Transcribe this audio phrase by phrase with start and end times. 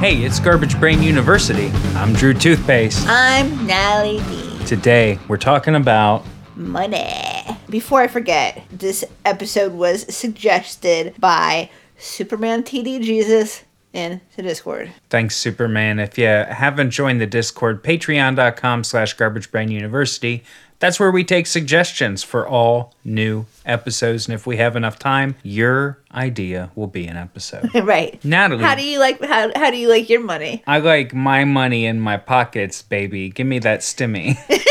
[0.00, 1.66] Hey, it's Garbage Brain University.
[1.94, 3.06] I'm Drew Toothpaste.
[3.06, 4.64] I'm Natalie D.
[4.64, 6.24] Today, we're talking about
[6.56, 7.22] Money.
[7.68, 11.68] Before I forget, this episode was suggested by
[11.98, 14.90] Superman TD Jesus in the Discord.
[15.10, 15.98] Thanks, Superman.
[15.98, 20.40] If you haven't joined the Discord, patreon.com slash garbagebrainuniversity.
[20.80, 24.26] That's where we take suggestions for all new episodes.
[24.26, 27.72] And if we have enough time, your idea will be an episode.
[27.84, 28.22] right.
[28.24, 28.64] Natalie.
[28.64, 30.62] How do you like how how do you like your money?
[30.66, 33.28] I like my money in my pockets, baby.
[33.28, 34.38] Give me that stimmy.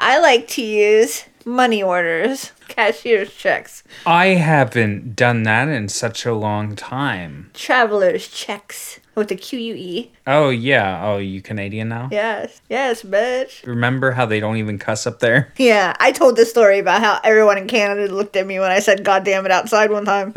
[0.00, 6.34] I like to use money orders, cashier's checks, I haven't done that in such a
[6.34, 7.50] long time.
[7.54, 10.12] traveler's checks Oh, with the Q U E.
[10.28, 11.04] Oh, yeah.
[11.04, 12.08] Oh, you Canadian now?
[12.12, 12.62] Yes.
[12.68, 13.66] Yes, bitch.
[13.66, 15.52] Remember how they don't even cuss up there?
[15.56, 18.78] Yeah, I told this story about how everyone in Canada looked at me when I
[18.78, 20.32] said "God damn it" outside one time.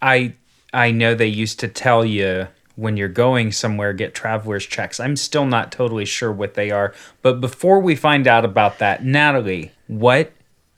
[0.00, 0.34] I
[0.72, 5.00] I know they used to tell you when you're going somewhere get traveler's checks.
[5.00, 9.04] I'm still not totally sure what they are, but before we find out about that,
[9.04, 10.30] Natalie, what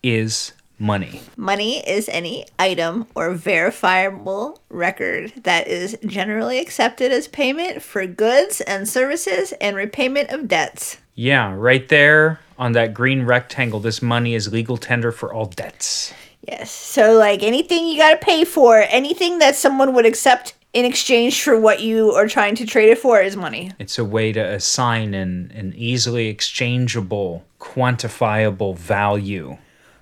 [0.03, 1.21] is money?
[1.37, 8.61] Money is any item or verifiable record that is generally accepted as payment for goods
[8.61, 10.99] and services and repayment of debts.
[11.15, 16.13] Yeah, right there on that green rectangle, this money is legal tender for all debts.
[16.43, 16.71] Yes.
[16.71, 21.43] So, like anything you got to pay for, anything that someone would accept in exchange
[21.43, 23.73] for what you are trying to trade it for is money.
[23.79, 29.57] It's a way to assign an, an easily exchangeable, quantifiable value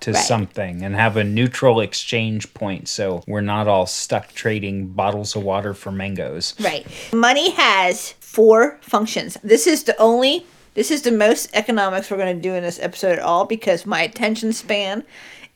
[0.05, 0.23] to Right.
[0.23, 5.43] something and have a neutral exchange point so we're not all stuck trading bottles of
[5.43, 6.53] water for mangoes.
[6.59, 6.85] Right.
[7.11, 9.37] Money has four functions.
[9.43, 10.45] This is the only,
[10.75, 13.85] this is the most economics we're going to do in this episode at all because
[13.85, 15.03] my attention span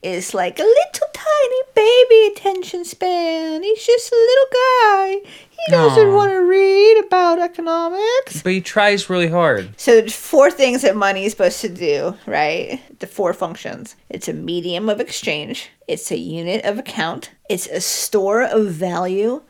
[0.02, 3.62] is like a little tiny baby attention span.
[3.62, 5.30] He's just a little guy.
[5.50, 6.16] He doesn't Aw.
[6.16, 8.42] want to read about economics.
[8.42, 9.78] But he tries really hard.
[9.78, 12.80] So there's four things that money is supposed to do, right?
[12.98, 13.96] The four functions.
[14.08, 19.42] It's a medium of exchange, it's a unit of account, it's a store of value,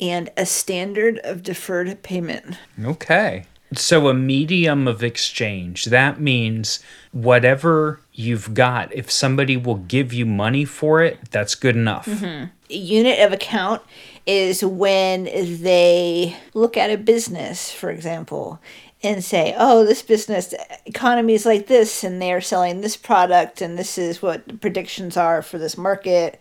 [0.00, 2.58] and a standard of deferred payment.
[2.82, 3.46] Okay.
[3.78, 6.80] So a medium of exchange, that means
[7.12, 12.06] whatever you've got, if somebody will give you money for it, that's good enough.
[12.08, 13.82] A unit of account
[14.26, 18.60] is when they look at a business, for example,
[19.02, 20.54] and say, oh, this business
[20.86, 25.16] economy is like this, and they're selling this product, and this is what the predictions
[25.16, 26.40] are for this market.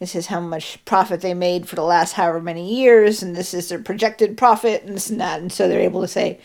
[0.00, 3.54] This is how much profit they made for the last however many years, and this
[3.54, 5.40] is their projected profit, and this and that.
[5.40, 6.40] And so they're able to say,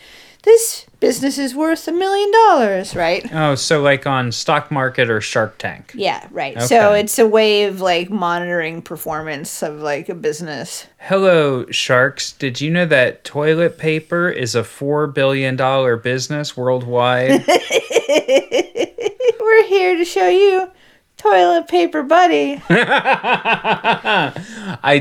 [0.46, 3.28] this business is worth a million dollars, right?
[3.34, 5.90] Oh, so like on stock market or Shark Tank.
[5.94, 6.62] Yeah, right.
[6.62, 10.86] So it's a way of like monitoring performance of like a business.
[10.98, 12.32] Hello, sharks.
[12.32, 15.56] Did you know that toilet paper is a $4 billion
[16.00, 17.44] business worldwide?
[19.40, 20.70] We're here to show you
[21.16, 22.62] toilet paper buddy.
[22.70, 24.32] I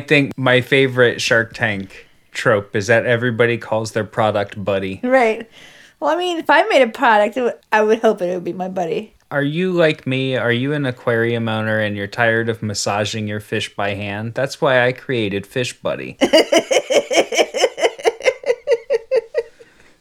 [0.07, 2.04] think my favorite Shark Tank
[2.35, 4.99] trope is that everybody calls their product buddy.
[5.03, 5.49] right.
[5.99, 8.53] Well, I mean, if I made a product, would, I would hope it would be
[8.53, 9.15] my buddy.
[9.31, 10.35] Are you like me?
[10.35, 14.35] Are you an aquarium owner and you're tired of massaging your fish by hand?
[14.35, 16.17] That's why I created Fish Buddy.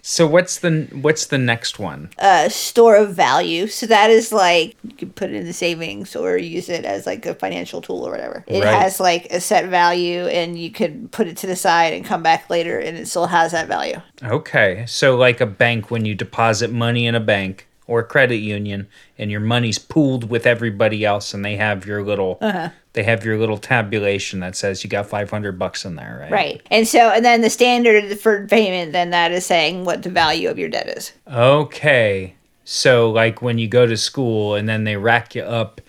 [0.06, 2.10] so what's the what's the next one?
[2.18, 3.66] A store of value.
[3.68, 7.06] So that is like you can put it in the savings or use it as
[7.06, 8.44] like a financial tool or whatever.
[8.46, 8.74] It Right.
[8.82, 12.22] has like a set value and you could put it to the side and come
[12.22, 14.02] back later and it still has that value.
[14.22, 18.36] Okay, so like a bank when you deposit money in a bank or a credit
[18.36, 18.86] union
[19.18, 22.70] and your money's pooled with everybody else and they have your little uh-huh.
[22.94, 26.30] they have your little tabulation that says you got 500 bucks in there, right?
[26.30, 26.62] Right.
[26.70, 30.48] And so, and then the standard deferred payment, then that is saying what the value
[30.48, 31.12] of your debt is.
[31.30, 32.34] Okay.
[32.64, 35.80] So like when you go to school and then they rack you up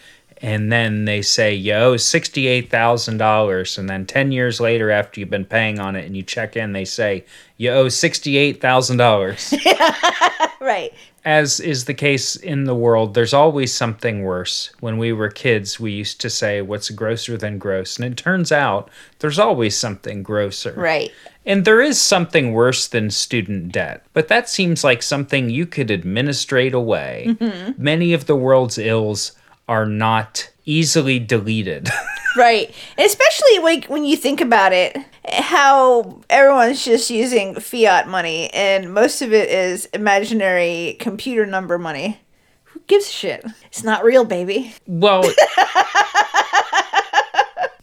[0.42, 5.46] and then they say you owe $68,000 and then 10 years later after you've been
[5.46, 7.24] paying on it and you check in they say
[7.56, 10.50] you owe $68,000.
[10.66, 10.94] Right.
[11.26, 14.70] As is the case in the world, there's always something worse.
[14.80, 18.52] When we were kids, we used to say what's grosser than gross, and it turns
[18.52, 20.74] out there's always something grosser.
[20.74, 21.12] Right.
[21.44, 25.90] And there is something worse than student debt, but that seems like something you could
[25.90, 27.26] administrate away.
[27.30, 27.84] Mm-hmm.
[27.84, 29.32] Many of the world's ills
[29.68, 31.90] are not easily deleted.
[32.36, 32.74] Right.
[32.98, 34.98] And especially like when you think about it,
[35.28, 42.20] how everyone's just using fiat money and most of it is imaginary computer number money.
[42.66, 43.46] Who gives a shit?
[43.66, 44.74] It's not real, baby.
[44.86, 45.24] Well,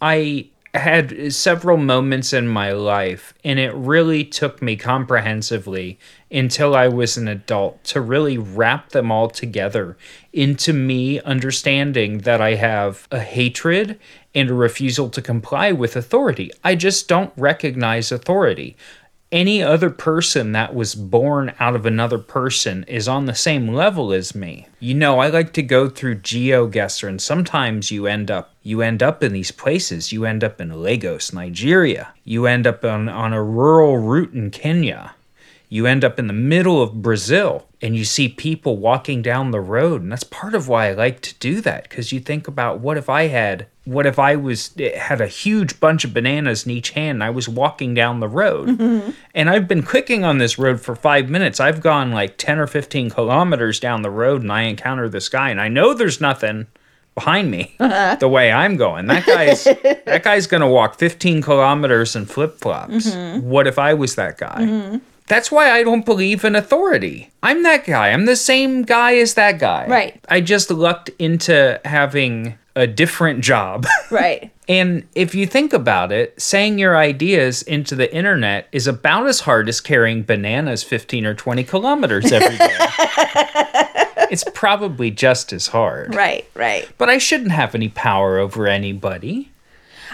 [0.03, 5.99] I had several moments in my life, and it really took me comprehensively
[6.31, 9.99] until I was an adult to really wrap them all together
[10.33, 14.01] into me understanding that I have a hatred
[14.35, 16.51] and a refusal to comply with authority.
[16.65, 18.75] I just don't recognize authority
[19.33, 24.13] any other person that was born out of another person is on the same level
[24.13, 24.69] as me.
[24.79, 29.03] You know, I like to go through GeoGuessr and sometimes you end up you end
[29.03, 30.13] up in these places.
[30.13, 32.13] You end up in Lagos, Nigeria.
[32.25, 35.15] You end up on, on a rural route in Kenya.
[35.69, 39.61] You end up in the middle of Brazil and you see people walking down the
[39.61, 40.03] road.
[40.03, 42.99] And that's part of why I like to do that because you think about what
[42.99, 46.91] if I had what if I was had a huge bunch of bananas in each
[46.91, 49.11] hand and I was walking down the road mm-hmm.
[49.35, 51.59] and I've been clicking on this road for five minutes.
[51.59, 55.51] I've gone like 10 or 15 kilometers down the road and I encounter this guy
[55.51, 56.69] and I know there's nothing
[57.15, 58.17] behind me uh-huh.
[58.21, 59.07] the way I'm going.
[59.07, 59.65] That guy's
[60.05, 63.11] that guy's gonna walk 15 kilometers in flip flops.
[63.11, 63.49] Mm-hmm.
[63.49, 64.61] What if I was that guy?
[64.61, 64.99] Mm-hmm.
[65.27, 67.31] That's why I don't believe in authority.
[67.43, 68.11] I'm that guy.
[68.11, 69.87] I'm the same guy as that guy.
[69.89, 70.25] Right.
[70.29, 73.87] I just lucked into having a different job.
[74.11, 74.51] Right.
[74.69, 79.41] and if you think about it, saying your ideas into the internet is about as
[79.41, 82.77] hard as carrying bananas 15 or 20 kilometers every day.
[84.31, 86.15] it's probably just as hard.
[86.15, 86.87] Right, right.
[86.99, 89.51] But I shouldn't have any power over anybody.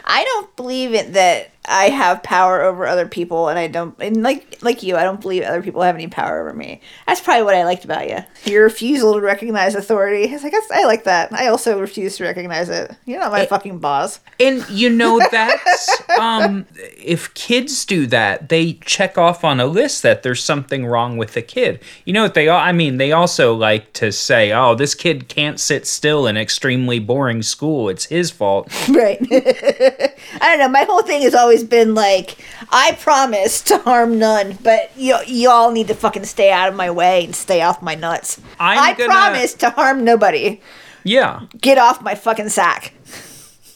[0.04, 4.22] I don't believe it that I have power over other people, and I don't, and
[4.22, 6.80] like like you, I don't believe other people have any power over me.
[7.06, 8.18] That's probably what I liked about you.
[8.50, 10.24] Your refusal to recognize authority.
[10.24, 11.32] It's like I like that.
[11.32, 12.90] I also refuse to recognize it.
[13.04, 14.20] You're not my it, fucking boss.
[14.40, 20.02] And you know that's um, if kids do that, they check off on a list
[20.02, 21.80] that there's something wrong with the kid.
[22.04, 22.48] You know what they?
[22.48, 26.98] I mean, they also like to say, "Oh, this kid can't sit still in extremely
[26.98, 27.88] boring school.
[27.88, 29.20] It's his fault." Right.
[30.40, 30.68] I don't know.
[30.68, 32.38] My whole thing has always been like,
[32.70, 36.90] I promise to harm none, but you y'all need to fucking stay out of my
[36.90, 38.40] way and stay off my nuts.
[38.58, 39.10] I'm I gonna...
[39.10, 40.60] promise to harm nobody.
[41.04, 41.42] Yeah.
[41.60, 42.92] Get off my fucking sack.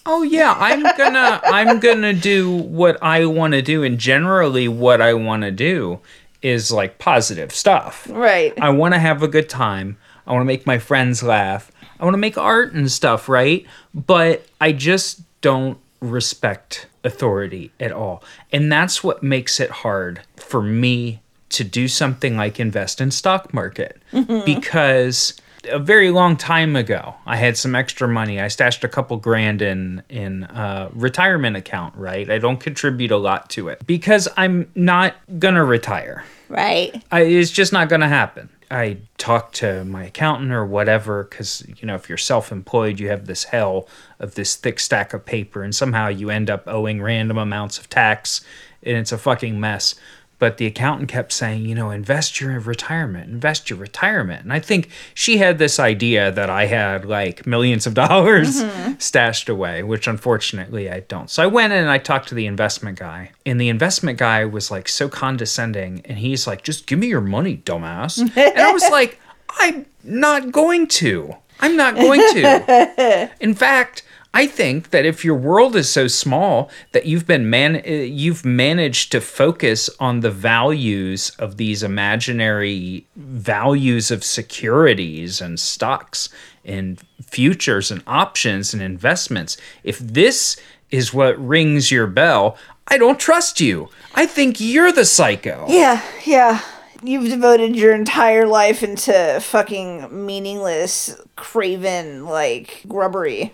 [0.05, 5.01] Oh yeah, I'm gonna I'm gonna do what I want to do, and generally what
[5.01, 6.01] I want to do
[6.43, 8.09] is like positive stuff.
[8.11, 8.53] Right.
[8.61, 9.97] I want to have a good time.
[10.27, 11.71] I want to make my friends laugh.
[12.01, 13.65] I want to make art and stuff, right?
[13.95, 18.23] But I just don't respect authority at all.
[18.53, 23.53] And that's what makes it hard for me to do something like invest in stock
[23.55, 24.45] market mm-hmm.
[24.45, 25.35] because
[25.71, 28.41] a very long time ago i had some extra money.
[28.41, 32.29] I stashed a couple grand in in a retirement account right?
[32.29, 36.25] I don't contribute a lot to it because i'm not gonna retire.
[36.49, 37.03] Right.
[37.11, 41.87] I, it's just not gonna happen I talk to my accountant or whatever, because you
[41.87, 43.87] know if you're self-employed, you have this hell
[44.19, 47.91] of this thick stack of paper, and somehow you end up owing random amounts of
[47.91, 48.45] tax,
[48.83, 49.95] and it's a fucking mess.
[50.43, 54.43] But the accountant kept saying, you know, invest your retirement, invest your retirement.
[54.43, 58.95] And I think she had this idea that I had like millions of dollars mm-hmm.
[58.99, 61.31] stashed away, which unfortunately I don't.
[61.31, 63.31] So I went in and I talked to the investment guy.
[63.47, 66.03] And the investment guy was like so condescending.
[66.07, 68.19] And he's like, just give me your money, dumbass.
[68.19, 69.21] and I was like,
[69.61, 71.37] I'm not going to.
[71.61, 73.31] I'm not going to.
[73.41, 74.03] In fact,
[74.35, 78.45] I think that if your world is so small that you've been man uh, you've
[78.45, 86.31] managed to focus on the values of these imaginary values of securities and stocks
[86.65, 89.57] and futures and options and investments.
[89.85, 90.57] If this
[90.91, 92.57] is what rings your bell,
[92.89, 93.91] I don't trust you.
[94.15, 95.67] I think you're the psycho.
[95.69, 96.63] Yeah, yeah
[97.03, 103.53] you've devoted your entire life into fucking meaningless, craven, like grubbery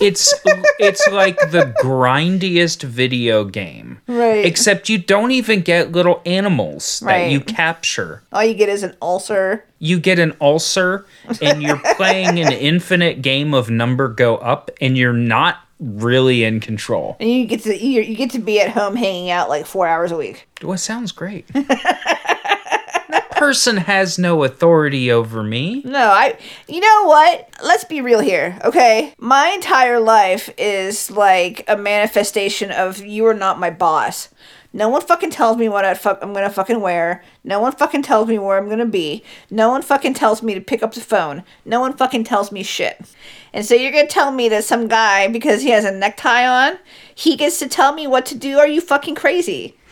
[0.00, 0.34] it's
[0.78, 4.00] it's like the grindiest video game.
[4.06, 4.44] Right.
[4.44, 7.24] Except you don't even get little animals right.
[7.24, 8.22] that you capture.
[8.32, 9.64] All you get is an ulcer.
[9.78, 11.06] You get an ulcer
[11.40, 16.60] and you're playing an infinite game of number go up and you're not really in
[16.60, 17.16] control.
[17.18, 19.86] And you get to you, you get to be at home hanging out like 4
[19.86, 20.48] hours a week.
[20.62, 21.48] Well, sounds great.
[23.42, 25.82] person has no authority over me.
[25.84, 26.38] No, I.
[26.68, 27.48] You know what?
[27.60, 29.14] Let's be real here, okay?
[29.18, 34.28] My entire life is like a manifestation of you are not my boss.
[34.72, 37.24] No one fucking tells me what I fuck I'm gonna fucking wear.
[37.42, 39.24] No one fucking tells me where I'm gonna be.
[39.50, 41.42] No one fucking tells me to pick up the phone.
[41.64, 43.04] No one fucking tells me shit.
[43.52, 46.78] And so you're gonna tell me that some guy, because he has a necktie on,
[47.12, 48.60] he gets to tell me what to do?
[48.60, 49.76] Are you fucking crazy?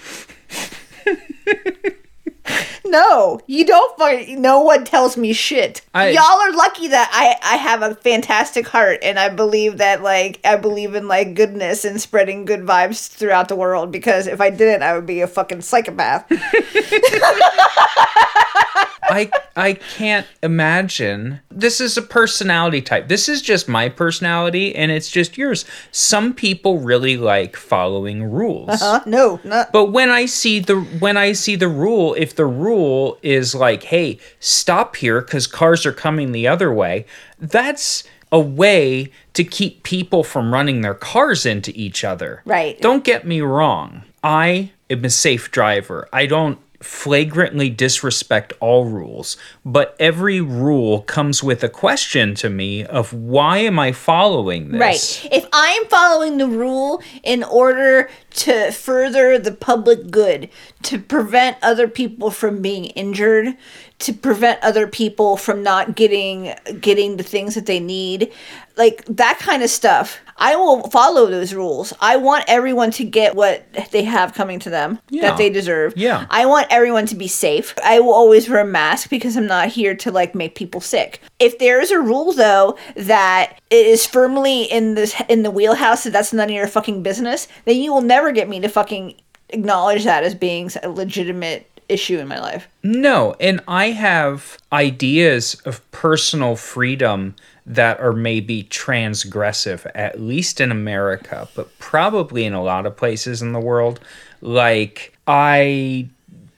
[2.87, 4.41] No, you don't fucking.
[4.43, 5.83] No one tells me shit.
[5.95, 10.03] I- Y'all are lucky that I I have a fantastic heart and I believe that
[10.03, 13.93] like I believe in like goodness and spreading good vibes throughout the world.
[13.93, 16.27] Because if I didn't, I would be a fucking psychopath.
[19.11, 21.41] I I can't imagine.
[21.51, 23.09] This is a personality type.
[23.09, 25.65] This is just my personality and it's just yours.
[25.91, 28.81] Some people really like following rules.
[28.91, 29.01] Huh?
[29.07, 29.73] No, not.
[29.73, 33.85] But when I see the when I see the rule, if the rule is like,
[33.85, 37.05] "Hey, stop here cuz cars are coming the other way,"
[37.39, 42.43] that's a way to keep people from running their cars into each other.
[42.45, 42.81] Right.
[42.81, 44.03] Don't get me wrong.
[44.23, 46.09] I am a safe driver.
[46.13, 52.85] I don't flagrantly disrespect all rules, but every rule comes with a question to me
[52.85, 54.81] of why am I following this?
[54.81, 55.29] Right.
[55.33, 60.49] If I'm following the rule in order to further the public good,
[60.83, 63.57] to prevent other people from being injured,
[63.99, 68.33] to prevent other people from not getting getting the things that they need,
[68.77, 71.93] like that kind of stuff, I will follow those rules.
[72.01, 75.23] I want everyone to get what they have coming to them Yeah.
[75.29, 75.93] that they deserve.
[75.99, 76.25] Yeah.
[76.31, 77.75] I want everyone to be safe.
[77.85, 81.21] I will always wear a mask because I'm not here to like make people sick.
[81.39, 86.05] If there is a rule though that it is firmly in this in the wheelhouse
[86.05, 89.21] that that's none of your fucking business, then you will never get me to fucking
[89.53, 92.69] acknowledge that as being a legitimate issue in my life.
[92.83, 97.35] No, and I have ideas of personal freedom
[97.67, 103.43] that are maybe transgressive, at least in America, but probably in a lot of places
[103.43, 104.01] in the world.
[104.41, 106.09] Like, I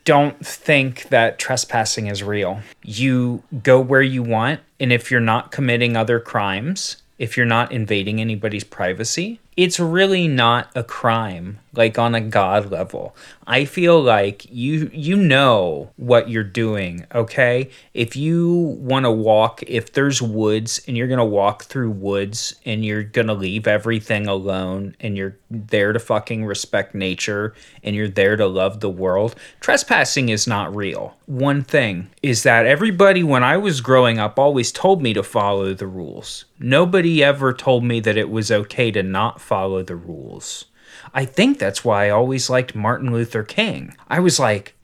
[0.05, 2.61] don't think that trespassing is real.
[2.83, 7.73] You go where you want, and if you're not committing other crimes, if you're not
[7.73, 13.17] invading anybody's privacy, it's really not a crime like on a god level.
[13.47, 17.71] I feel like you you know what you're doing, okay?
[17.95, 22.55] If you want to walk, if there's woods and you're going to walk through woods
[22.65, 27.97] and you're going to leave everything alone and you're there to fucking respect nature and
[27.97, 31.17] you're there to love the world, trespassing is not real.
[31.27, 35.73] One thing is that everybody when I was growing up always told me to follow
[35.75, 36.45] the rules.
[36.59, 40.67] Nobody ever told me that it was okay to not follow the rules.
[41.13, 43.97] I think that's why I always liked Martin Luther King.
[44.09, 44.75] I was like,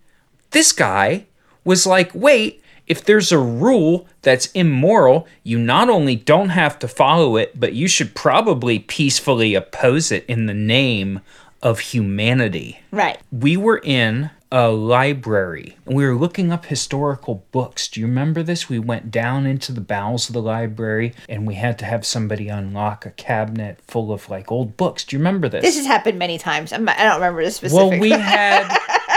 [0.50, 1.26] this guy
[1.64, 6.88] was like, wait, if there's a rule that's immoral, you not only don't have to
[6.88, 11.20] follow it, but you should probably peacefully oppose it in the name
[11.62, 12.80] of humanity.
[12.90, 13.18] Right.
[13.30, 17.86] We were in a library and we were looking up historical books.
[17.88, 18.68] Do you remember this?
[18.68, 22.48] We went down into the bowels of the library and we had to have somebody
[22.48, 25.04] unlock a cabinet full of like old books.
[25.04, 25.62] Do you remember this?
[25.62, 26.72] This has happened many times.
[26.72, 27.90] I'm, I don't remember this specific.
[27.90, 28.68] Well, we had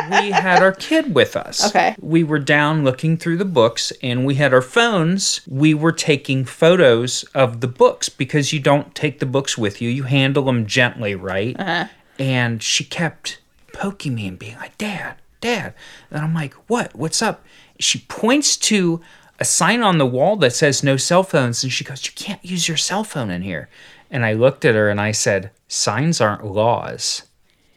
[0.09, 1.67] we had our kid with us.
[1.67, 1.95] Okay.
[1.99, 5.41] We were down looking through the books and we had our phones.
[5.47, 9.89] We were taking photos of the books because you don't take the books with you.
[9.89, 11.57] You handle them gently, right?
[11.59, 11.87] Uh-huh.
[12.19, 13.40] And she kept
[13.81, 15.73] poking me and being like, "Dad, Dad."
[16.11, 16.95] And I'm like, "What?
[16.95, 17.43] What's up?"
[17.79, 19.01] She points to
[19.39, 22.45] a sign on the wall that says no cell phones and she goes, "You can't
[22.45, 23.69] use your cell phone in here."
[24.11, 27.23] And I looked at her and I said, "Signs aren't laws."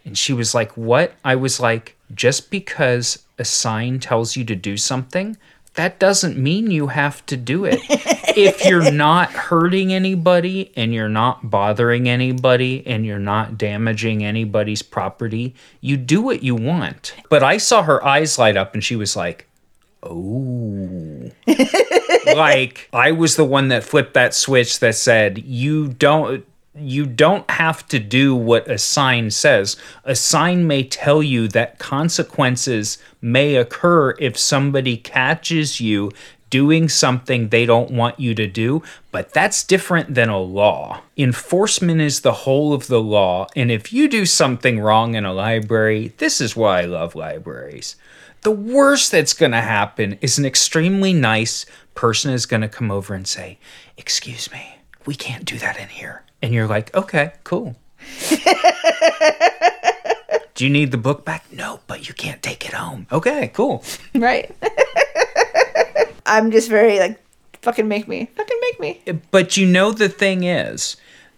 [0.05, 1.15] And she was like, What?
[1.25, 5.37] I was like, Just because a sign tells you to do something,
[5.75, 7.81] that doesn't mean you have to do it.
[8.37, 14.83] if you're not hurting anybody and you're not bothering anybody and you're not damaging anybody's
[14.83, 17.15] property, you do what you want.
[17.29, 19.49] But I saw her eyes light up and she was like,
[20.07, 21.31] Oh.
[22.27, 27.49] like I was the one that flipped that switch that said, You don't you don't
[27.51, 29.77] have to do what a sign says.
[30.05, 36.11] A sign may tell you that consequences may occur if somebody catches you
[36.51, 41.01] doing something they don't want you to do, but that's different than a law.
[41.17, 45.33] Enforcement is the whole of the law, and if you do something wrong in a
[45.33, 47.97] library, this is why I love libraries.
[48.43, 52.91] The worst that's going to happen is an extremely nice person is going to come
[52.91, 53.59] over and say,
[53.97, 54.77] Excuse me,
[55.07, 56.23] we can't do that in here.
[56.45, 57.75] And you're like, Okay, cool.
[60.55, 61.45] do you need the book back?
[61.51, 63.07] No, but you can't take it home.
[63.11, 63.83] Okay, cool.
[64.15, 64.55] right.
[66.27, 67.19] I'm just very like,
[67.63, 69.01] fucking make me, fucking make me.
[69.07, 70.97] Eh, but you know, the thing is,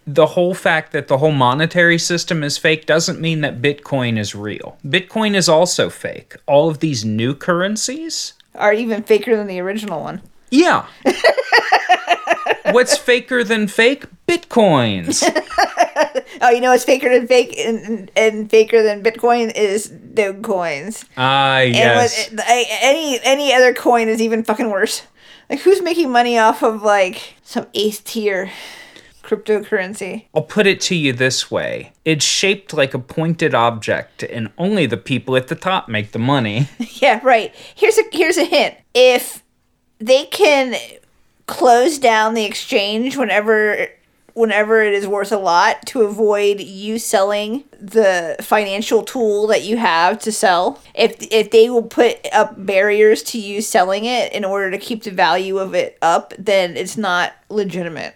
[0.08, 4.34] the whole fact that the whole monetary system is fake doesn't mean that Bitcoin is
[4.34, 4.76] real.
[4.84, 6.34] Bitcoin is also fake.
[6.46, 10.22] All of these new currencies, Are even faker than the original one.
[10.50, 10.86] yeah.
[12.72, 14.04] What's faker than fake?
[14.26, 15.22] Bitcoins.
[16.42, 21.04] Oh, you know what's faker than fake and, and, and faker than Bitcoin is Dogecoins.
[21.16, 22.30] Ah, And yes.
[22.30, 25.02] what, I- any any other coin is even fucking worse.
[25.48, 28.50] Like who's making money off of like some eighth tier
[29.22, 30.26] cryptocurrency?
[30.34, 34.84] I'll put it to you this way it's shaped like a pointed object, and only
[34.86, 36.68] the people at the top make the money.
[37.00, 37.54] Yeah, right.
[37.74, 38.74] Here's a here's a hint.
[38.94, 39.42] If
[39.98, 40.74] they can
[41.46, 43.88] close down the exchange whenever
[44.36, 49.78] whenever it is worth a lot to avoid you selling the financial tool that you
[49.78, 50.78] have to sell.
[50.94, 55.04] If if they will put up barriers to you selling it in order to keep
[55.04, 58.14] the value of it up, then it's not legitimate.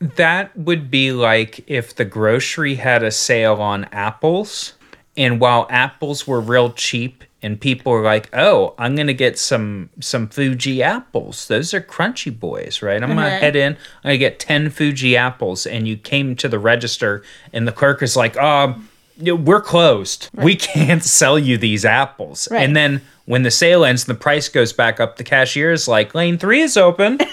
[0.00, 4.74] That would be like if the grocery had a sale on apples,
[5.16, 9.90] and while apples were real cheap, and people were like, "Oh, I'm gonna get some
[10.00, 11.46] some Fuji apples.
[11.46, 13.02] Those are crunchy boys, right?
[13.02, 13.74] I'm gonna head in.
[13.74, 17.22] I'm gonna get ten Fuji apples." And you came to the register,
[17.52, 20.30] and the clerk is like, "Um, know, we're closed.
[20.32, 22.62] We can't sell you these apples." Right.
[22.64, 25.16] And then when the sale ends, and the price goes back up.
[25.16, 27.18] The cashier is like, "Lane three is open."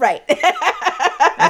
[0.00, 0.22] Right.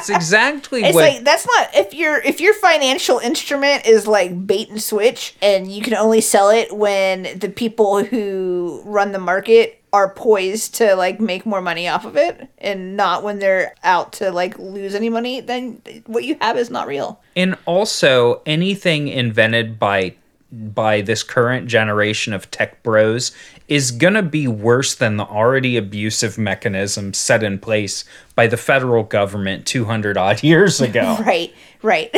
[0.08, 1.14] That's exactly It's what.
[1.14, 5.70] like that's not if your if your financial instrument is like bait and switch and
[5.70, 10.94] you can only sell it when the people who run the market are poised to
[10.94, 14.94] like make more money off of it and not when they're out to like lose
[14.94, 17.20] any money then what you have is not real.
[17.36, 20.14] And also anything invented by
[20.52, 23.32] by this current generation of tech bros
[23.70, 28.56] is going to be worse than the already abusive mechanism set in place by the
[28.56, 31.16] federal government 200 odd years ago.
[31.30, 31.54] Right.
[31.82, 32.10] Right.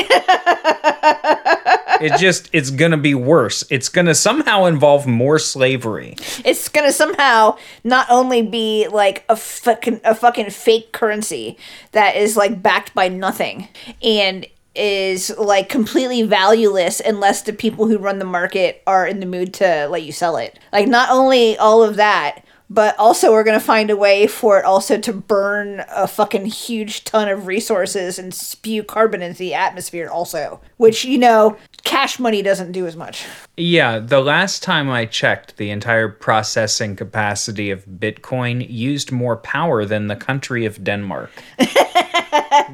[2.01, 3.65] it just it's going to be worse.
[3.71, 6.17] It's going to somehow involve more slavery.
[6.45, 11.59] it's going to somehow not only be like a fucking a fucking fake currency
[11.93, 13.69] that is like backed by nothing
[14.03, 19.27] and is like completely valueless unless the people who run the market are in the
[19.27, 20.59] mood to let you sell it.
[20.73, 24.59] Like not only all of that, but also we're going to find a way for
[24.59, 29.53] it also to burn a fucking huge ton of resources and spew carbon into the
[29.53, 33.27] atmosphere also, which you know, cash money doesn't do as much.
[33.59, 39.85] Yeah, the last time I checked, the entire processing capacity of Bitcoin used more power
[39.85, 41.31] than the country of Denmark.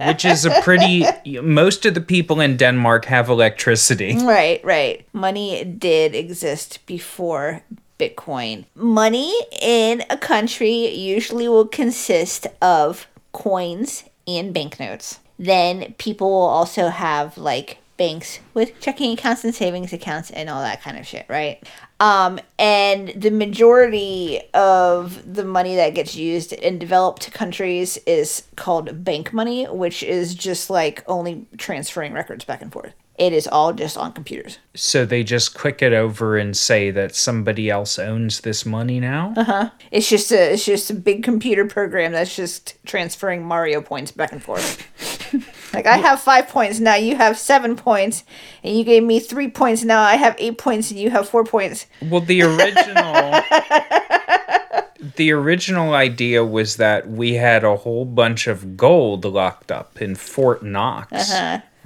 [0.06, 1.04] Which is a pretty.
[1.40, 4.16] Most of the people in Denmark have electricity.
[4.16, 5.06] Right, right.
[5.12, 7.62] Money did exist before
[7.98, 8.64] Bitcoin.
[8.74, 15.18] Money in a country usually will consist of coins and banknotes.
[15.38, 20.62] Then people will also have like banks with checking accounts and savings accounts and all
[20.62, 21.62] that kind of shit, right?
[22.00, 29.04] Um, and the majority of the money that gets used in developed countries is called
[29.04, 32.94] bank money, which is just like only transferring records back and forth.
[33.18, 34.58] It is all just on computers.
[34.74, 39.34] So they just click it over and say that somebody else owns this money now?
[39.36, 39.70] Uh huh.
[39.90, 44.30] It's just a it's just a big computer program that's just transferring Mario points back
[44.30, 44.86] and forth.
[45.74, 48.22] like I have five points now, you have seven points,
[48.62, 50.00] and you gave me three points now.
[50.00, 51.86] I have eight points and you have four points.
[52.00, 53.42] Well, the original
[55.16, 60.14] the original idea was that we had a whole bunch of gold locked up in
[60.14, 61.32] Fort Knox.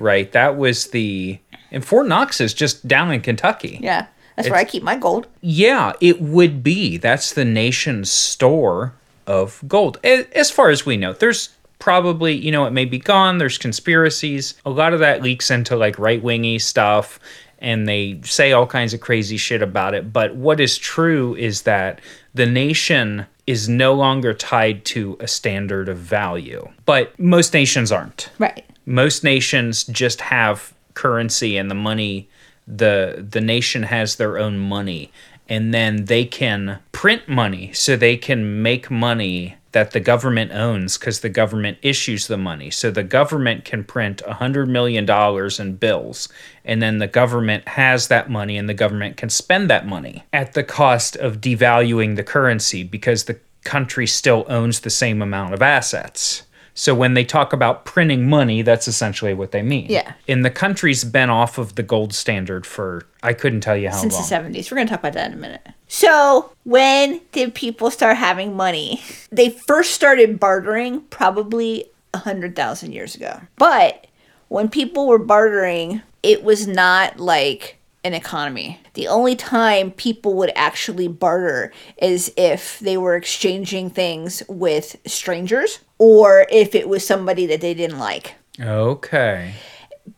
[0.03, 0.31] Right?
[0.33, 1.39] That was the
[1.71, 3.79] and Fort Knox is just down in Kentucky.
[3.81, 5.27] Yeah, that's where I keep my gold.
[5.41, 6.99] Yeah, it would be.
[6.99, 8.95] That's the nation's store
[9.27, 9.99] of gold.
[10.05, 13.39] As far as we know, there's probably, you know, it may be gone.
[13.39, 14.55] There's conspiracies.
[14.65, 17.19] A lot of that leaks into like right wingy stuff
[17.59, 20.13] and they say all kinds of crazy shit about it.
[20.13, 22.01] But what is true is that
[22.35, 26.69] the nation is no longer tied to a standard of value.
[26.85, 28.65] But most nations aren't Right.
[28.87, 32.29] Most nations just have currency and the money
[32.67, 35.11] the the nation has their own money
[35.49, 40.97] and then they can print money so they can make money that the government owns
[40.97, 42.71] because the government issues the money.
[42.71, 46.29] So the government can print a hundred million dollars in bills
[46.65, 50.53] and then the government has that money and the government can spend that money at
[50.53, 55.63] the cost of devaluing the currency because the country still owns the same amount of
[55.63, 56.43] assets
[56.75, 59.87] so when they talk about printing money, that's essentially what they mean.
[59.91, 60.15] Yeah.
[60.27, 63.97] And the country's been off of the gold standard for I couldn't tell you how
[63.97, 64.23] Since long.
[64.23, 64.71] the seventies.
[64.71, 65.67] We're gonna talk about that in a minute.
[65.89, 69.03] So when did people start having money?
[69.31, 73.41] They first started bartering probably a hundred thousand years ago.
[73.57, 74.07] But
[74.49, 78.81] when people were bartering, it was not like an economy.
[78.95, 85.79] The only time people would actually barter is if they were exchanging things with strangers
[85.99, 88.35] or if it was somebody that they didn't like.
[88.61, 89.55] Okay.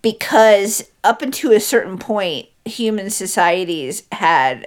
[0.03, 4.67] because up until a certain point, human societies had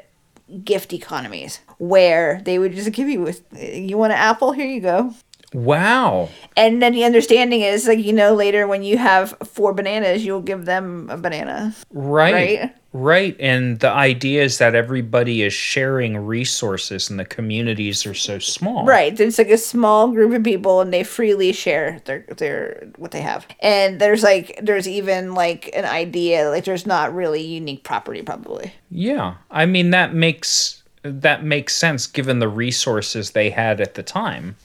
[0.63, 3.33] gift economies where they would just give you a,
[3.77, 5.13] you want an apple here you go
[5.57, 6.29] Wow.
[6.55, 10.41] and then the understanding is like you know later when you have four bananas you'll
[10.41, 12.33] give them a banana Right.
[12.33, 12.75] Right.
[12.93, 13.35] Right.
[13.39, 18.85] And the idea is that everybody is sharing resources and the communities are so small.
[18.85, 23.09] right there's like a small group of people and they freely share their their what
[23.11, 27.83] they have and there's like there's even like an idea like there's not really unique
[27.83, 29.35] property probably Yeah.
[29.49, 34.55] I mean that makes that makes sense given the resources they had at the time.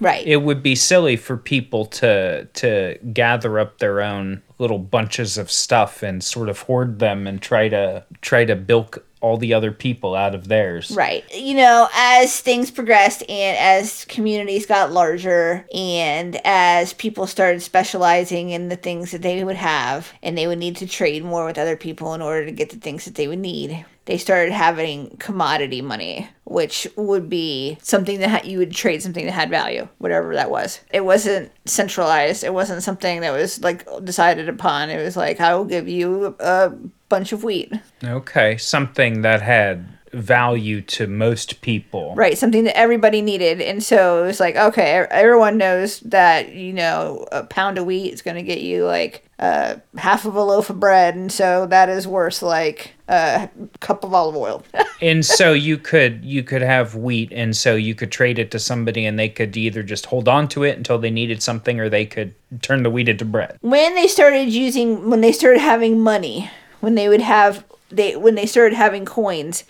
[0.00, 5.38] Right It would be silly for people to to gather up their own little bunches
[5.38, 9.54] of stuff and sort of hoard them and try to try to bilk all the
[9.54, 10.90] other people out of theirs.
[10.92, 11.24] Right.
[11.34, 18.50] You know, as things progressed and as communities got larger and as people started specializing
[18.50, 21.58] in the things that they would have and they would need to trade more with
[21.58, 25.14] other people in order to get the things that they would need, they started having
[25.18, 30.34] commodity money, which would be something that you would trade something that had value, whatever
[30.34, 30.80] that was.
[30.90, 32.42] It wasn't centralized.
[32.42, 34.88] It wasn't something that was like decided upon.
[34.88, 36.72] It was like, I will give you a
[37.10, 37.70] bunch of wheat.
[38.02, 42.14] Okay, something that had value to most people.
[42.14, 43.60] Right, something that everybody needed.
[43.60, 48.12] And so it was like, okay, everyone knows that, you know, a pound of wheat
[48.12, 51.14] is going to get you like uh, half of a loaf of bread.
[51.14, 53.48] And so that is worth like a
[53.80, 54.62] cup of olive oil.
[55.00, 58.58] and so you could you could have wheat and so you could trade it to
[58.58, 61.88] somebody and they could either just hold on to it until they needed something or
[61.88, 63.58] they could turn the wheat into bread.
[63.60, 68.34] when they started using, when they started having money, when they would have, they when
[68.34, 69.64] they started having coins,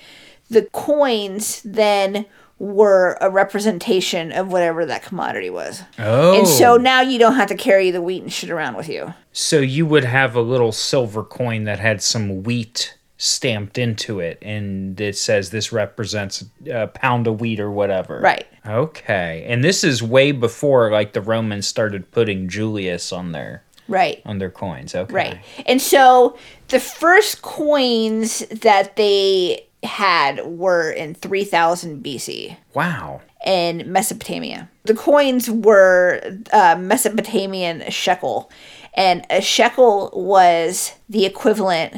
[0.49, 2.27] the coins then
[2.59, 5.83] were a representation of whatever that commodity was.
[5.99, 6.37] Oh.
[6.37, 6.77] And so oh.
[6.77, 9.15] now you don't have to carry the wheat and shit around with you.
[9.33, 14.39] So you would have a little silver coin that had some wheat stamped into it,
[14.43, 18.21] and it says this represents a pound of wheat or whatever.
[18.21, 18.47] Right.
[18.67, 24.21] Okay, and this is way before like the Romans started putting Julius on their Right.
[24.27, 24.95] on their coins.
[24.95, 25.13] Okay.
[25.13, 25.39] Right.
[25.65, 26.37] And so
[26.69, 33.21] the first coins that they had were in 3000 BC Wow.
[33.47, 34.69] in Mesopotamia.
[34.85, 36.21] The coins were
[36.53, 38.51] uh, Mesopotamian shekel,
[38.95, 41.95] and a shekel was the equivalent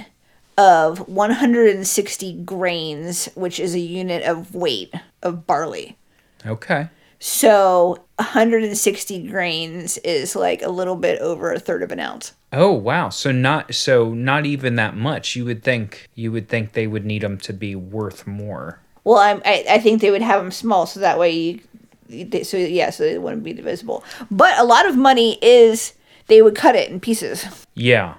[0.58, 5.96] of 160 grains, which is a unit of weight of barley.
[6.44, 6.88] Okay.
[7.18, 12.32] So 160 grains is like a little bit over a third of an ounce.
[12.52, 13.08] Oh wow.
[13.08, 15.36] So not so not even that much.
[15.36, 18.80] You would think you would think they would need them to be worth more.
[19.04, 21.60] Well, I'm, I I think they would have them small so that way
[22.08, 24.04] you, they, so yeah, so it wouldn't be divisible.
[24.30, 25.94] But a lot of money is
[26.26, 27.66] they would cut it in pieces.
[27.74, 28.14] Yeah.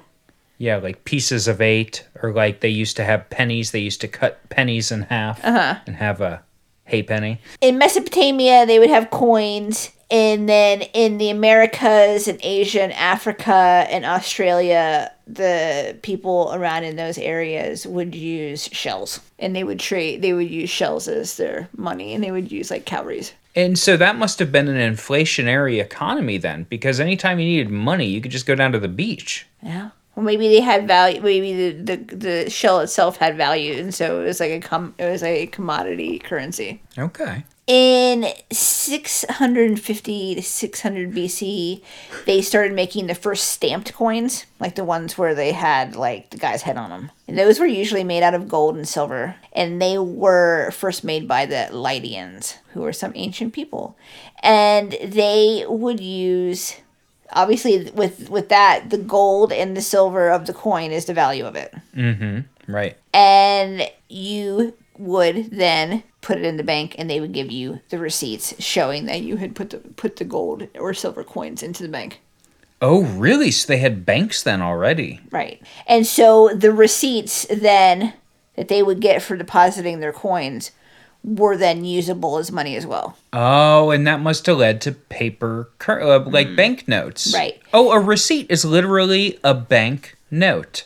[0.57, 3.71] Yeah, like pieces of eight, or like they used to have pennies.
[3.71, 5.79] They used to cut pennies in half uh-huh.
[5.87, 6.43] and have a
[6.85, 7.41] ha'penny.
[7.61, 13.87] In Mesopotamia, they would have coins, and then in the Americas and Asia and Africa
[13.89, 20.21] and Australia, the people around in those areas would use shells, and they would trade.
[20.21, 23.33] They would use shells as their money, and they would use like cowries.
[23.55, 28.05] And so that must have been an inflationary economy then, because anytime you needed money,
[28.05, 29.45] you could just go down to the beach.
[29.63, 29.89] Yeah.
[30.15, 31.21] Well, maybe they had value.
[31.21, 34.93] Maybe the, the the shell itself had value, and so it was like a com.
[34.97, 36.81] It was a commodity currency.
[36.97, 37.45] Okay.
[37.67, 41.81] In 650 to 600 BC,
[42.25, 46.37] they started making the first stamped coins, like the ones where they had like the
[46.37, 47.11] guy's head on them.
[47.27, 51.27] And those were usually made out of gold and silver, and they were first made
[51.27, 53.95] by the Lydians, who were some ancient people,
[54.41, 56.75] and they would use
[57.33, 61.45] obviously with with that the gold and the silver of the coin is the value
[61.45, 62.43] of it Mhm.
[62.67, 62.97] Right.
[63.13, 67.97] and you would then put it in the bank and they would give you the
[67.97, 71.89] receipts showing that you had put the put the gold or silver coins into the
[71.89, 72.19] bank
[72.83, 73.51] Oh, really?
[73.51, 75.19] So they had banks then already.
[75.31, 78.13] right and so the receipts then
[78.55, 80.71] that they would get for depositing their coins
[81.23, 85.69] were then usable as money as well Oh, and that must have led to paper,
[85.77, 87.33] cur- uh, like banknotes.
[87.33, 87.61] Right.
[87.73, 90.85] Oh, a receipt is literally a bank note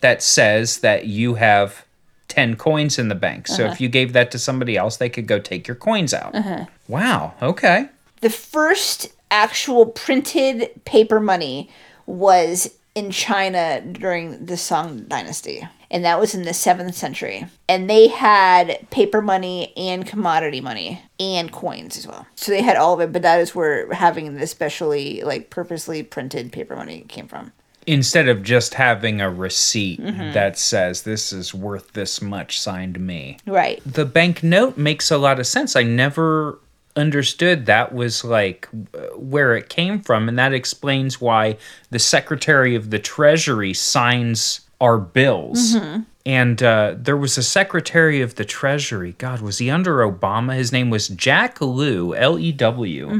[0.00, 1.85] that says that you have
[2.28, 3.46] 10 coins in the bank.
[3.46, 3.76] So if uh-huh.
[3.80, 6.34] you gave that to somebody else, they could go take your coins out.
[6.34, 6.66] Uh-huh.
[6.88, 7.34] Wow.
[7.42, 7.88] Okay.
[8.20, 11.68] the first actual printed paper money
[12.06, 15.68] was in China during the Song dynasty.
[15.90, 17.46] And that was in the 7th century.
[17.68, 22.26] And they had paper money and commodity money and coins as well.
[22.34, 26.02] So they had all of it, but that is where having the specially, like, purposely
[26.02, 27.52] printed paper money came from.
[27.86, 30.32] Instead of just having a receipt Mm-hmm.
[30.32, 33.38] that says this is worth this much signed me.
[33.46, 33.80] Right.
[33.86, 35.76] The banknote makes a lot of sense.
[35.76, 36.58] I never
[36.96, 38.68] understood that was like
[39.16, 41.56] where it came from and that explains why
[41.90, 45.76] the secretary of the treasury signs our bills
[46.24, 50.72] and uh, there was a secretary of the treasury god was he under obama his
[50.72, 53.10] name was jack lew l-e-w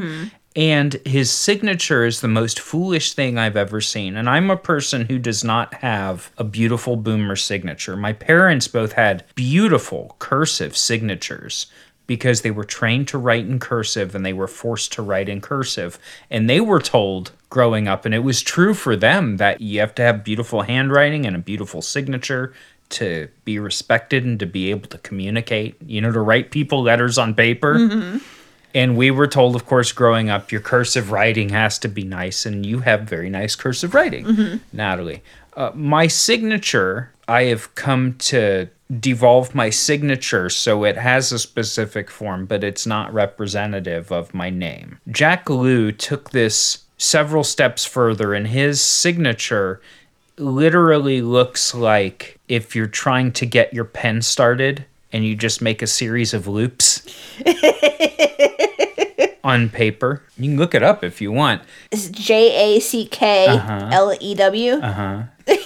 [0.56, 4.16] and his signature is the most foolish thing I've ever seen.
[4.16, 7.94] And I'm a person who does not have a beautiful boomer signature.
[7.94, 11.66] My parents both had beautiful cursive signatures
[12.06, 15.42] because they were trained to write in cursive and they were forced to write in
[15.42, 15.98] cursive.
[16.30, 19.94] And they were told growing up, and it was true for them, that you have
[19.96, 22.54] to have beautiful handwriting and a beautiful signature
[22.88, 27.18] to be respected and to be able to communicate, you know, to write people letters
[27.18, 27.74] on paper.
[27.74, 28.18] Mm-hmm.
[28.76, 32.44] And we were told, of course, growing up, your cursive writing has to be nice,
[32.44, 35.22] and you have very nice cursive writing, Natalie.
[35.56, 38.68] Uh, my signature, I have come to
[39.00, 44.50] devolve my signature so it has a specific form, but it's not representative of my
[44.50, 45.00] name.
[45.10, 49.80] Jack Lew took this several steps further, and his signature
[50.36, 54.84] literally looks like if you're trying to get your pen started
[55.16, 57.00] and you just make a series of loops
[59.44, 60.22] on paper.
[60.36, 61.62] You can look it up if you want.
[61.90, 64.72] It's J A C K L E W.
[64.74, 65.22] Uh huh.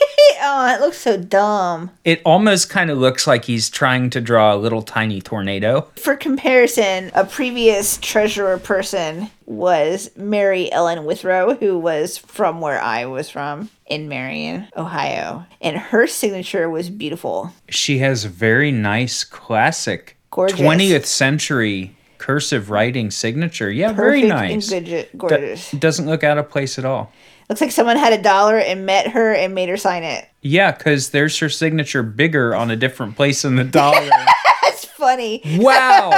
[0.43, 1.91] Oh, it looks so dumb.
[2.03, 5.83] It almost kind of looks like he's trying to draw a little tiny tornado.
[5.97, 13.05] For comparison, a previous treasurer person was Mary Ellen Withrow, who was from where I
[13.05, 15.45] was from in Marion, Ohio.
[15.61, 17.53] And her signature was beautiful.
[17.69, 20.59] She has a very nice classic Gorgeous.
[20.59, 23.71] 20th century cursive writing signature.
[23.71, 24.71] Yeah, very nice.
[24.73, 25.71] and good, Do- gorgeous.
[25.73, 27.13] doesn't look out of place at all.
[27.51, 30.25] Looks like someone had a dollar and met her and made her sign it.
[30.41, 34.09] Yeah, because there's her signature bigger on a different place in the dollar.
[34.63, 35.43] That's funny.
[35.57, 36.11] wow.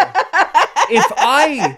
[0.90, 1.74] If I.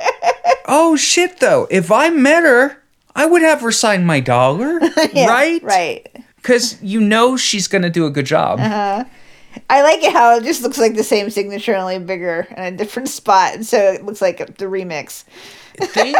[0.67, 1.69] Oh, shit, though.
[1.71, 2.83] If I met her,
[3.15, 4.81] I would have her sign my dollar.
[5.13, 5.63] Yeah, right?
[5.63, 6.09] Right.
[6.35, 8.59] Because you know she's going to do a good job.
[8.59, 9.05] Uh-huh.
[9.71, 12.77] I like it how it just looks like the same signature, only bigger and a
[12.77, 13.55] different spot.
[13.55, 15.23] And so it looks like the remix.
[15.77, 16.17] Think-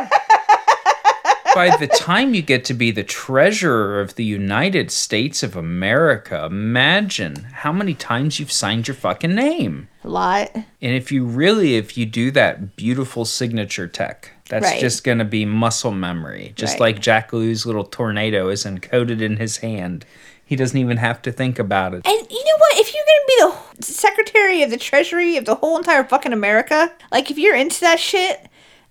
[1.55, 6.45] by the time you get to be the treasurer of the United States of America,
[6.45, 9.89] imagine how many times you've signed your fucking name.
[10.03, 10.51] A lot.
[10.55, 14.81] And if you really, if you do that beautiful signature tech, that's Right.
[14.81, 16.53] just going to be muscle memory.
[16.57, 16.81] Just Right.
[16.95, 20.05] like Jack Lew's little tornado is encoded in his hand.
[20.47, 22.03] He doesn't even have to think about it.
[22.07, 22.79] And you know what?
[22.79, 26.93] If you're gonna be the secretary of the treasury of the whole entire fucking America,
[27.11, 28.41] like if you're into that shit,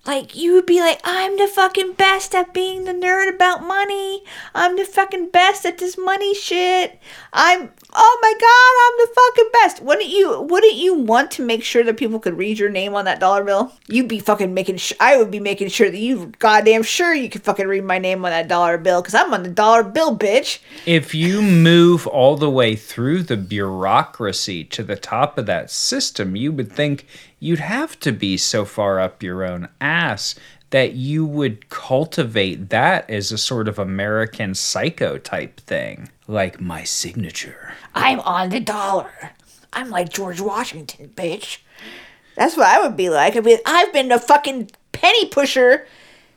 [0.06, 4.22] like you would be like, I'm the fucking best at being the nerd about money.
[4.54, 6.98] I'm the fucking best at this money shit.
[7.32, 9.82] I'm oh my god, I'm the fucking best.
[9.82, 13.04] Wouldn't you wouldn't you want to make sure that people could read your name on
[13.04, 13.72] that dollar bill?
[13.88, 17.28] You'd be fucking making sh- I would be making sure that you goddamn sure you
[17.28, 20.16] could fucking read my name on that dollar bill cuz I'm on the dollar bill,
[20.16, 20.58] bitch.
[20.86, 26.36] If you move all the way through the bureaucracy to the top of that system,
[26.36, 27.06] you would think
[27.38, 30.34] you'd have to be so far up your own ass
[30.70, 36.08] that you would cultivate that as a sort of American psycho type thing.
[36.26, 37.74] Like my signature.
[37.94, 39.32] I'm on the dollar.
[39.72, 41.58] I'm like George Washington, bitch.
[42.36, 43.36] That's what I would be like.
[43.36, 45.86] I'd be, I've been a fucking penny pusher,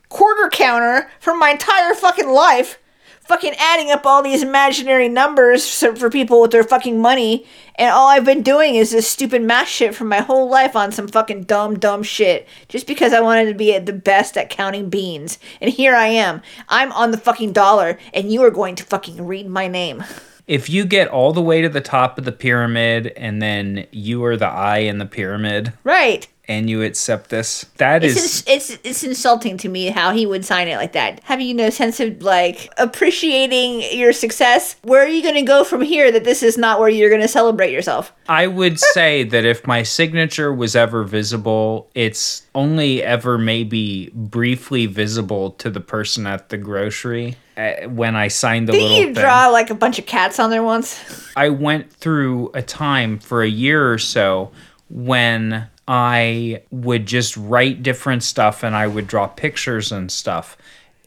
[0.10, 2.80] quarter counter for my entire fucking life.
[3.28, 8.08] Fucking adding up all these imaginary numbers for people with their fucking money, and all
[8.08, 11.44] I've been doing is this stupid math shit for my whole life on some fucking
[11.44, 12.48] dumb, dumb shit.
[12.70, 15.40] Just because I wanted to be at the best at counting beans.
[15.60, 16.42] And here I am.
[16.70, 20.06] I'm on the fucking dollar, and you are going to fucking read my name.
[20.48, 24.24] If you get all the way to the top of the pyramid and then you
[24.24, 26.30] are the eye in the pyramid Right.
[26.50, 30.26] And you accept this, that It's, is ins- it's it's insulting to me how he
[30.26, 31.20] would sign it like that.
[31.26, 34.76] Having no sense of like appreciating your success.
[34.84, 36.12] Where are you going to go from here?
[36.12, 38.14] That this is not where you're going to celebrate yourself.
[38.30, 44.86] I would say that if my signature was ever visible, it's only ever maybe briefly
[44.86, 49.14] visible to the person at the grocery uh, when I signed the Didn't little you
[49.14, 49.24] thing.
[49.24, 51.00] draw like a bunch of cats on there once?
[51.36, 54.52] I went through a time for a year or so
[54.90, 60.58] when I would just write different stuff and I would draw pictures and stuff.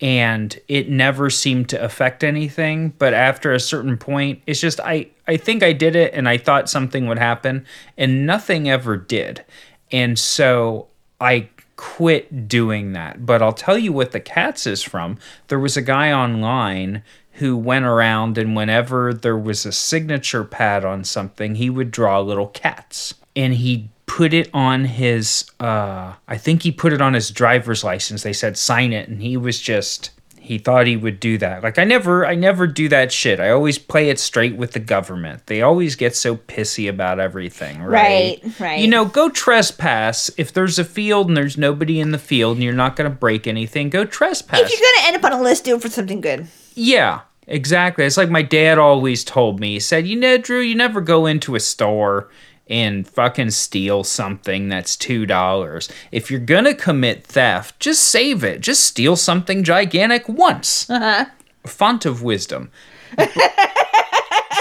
[0.01, 2.95] And it never seemed to affect anything.
[2.99, 6.39] But after a certain point, it's just I, I think I did it and I
[6.39, 7.67] thought something would happen
[7.99, 9.45] and nothing ever did.
[9.93, 10.89] And so
[11.21, 13.27] I quit doing that.
[13.27, 15.19] But I'll tell you what the cats is from.
[15.49, 20.85] There was a guy online who went around and whenever there was a signature pad
[20.85, 23.15] on something, he would draw little cats.
[23.37, 27.85] And he put it on his uh I think he put it on his driver's
[27.85, 28.25] license.
[28.25, 31.63] They said sign it and he was just he thought he would do that.
[31.63, 33.39] Like I never I never do that shit.
[33.39, 35.47] I always play it straight with the government.
[35.47, 38.41] They always get so pissy about everything, right?
[38.43, 38.81] Right, right.
[38.81, 40.29] You know, go trespass.
[40.37, 43.17] If there's a field and there's nobody in the field and you're not going to
[43.17, 44.59] break anything, go trespass.
[44.59, 46.49] If you're gonna end up on a list, do it for something good.
[46.75, 48.07] Yeah, exactly.
[48.07, 49.75] It's like my dad always told me.
[49.75, 52.29] He said, "You know, Drew, you never go into a store
[52.71, 55.89] and fucking steal something that's two dollars.
[56.13, 58.61] If you're gonna commit theft, just save it.
[58.61, 60.89] Just steal something gigantic once.
[60.89, 61.27] Uh-huh.
[61.67, 62.71] Font of wisdom."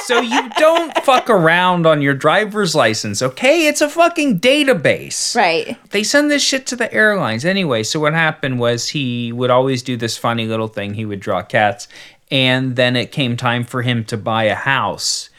[0.04, 3.68] so you don't fuck around on your driver's license, okay?
[3.68, 5.78] It's a fucking database Right.
[5.92, 7.84] they send this shit to the airlines anyway.
[7.84, 10.96] So what happened was he would always do this funny little thing.
[10.96, 11.88] He would draw cats,
[12.32, 15.30] and then it came time for him to buy a house.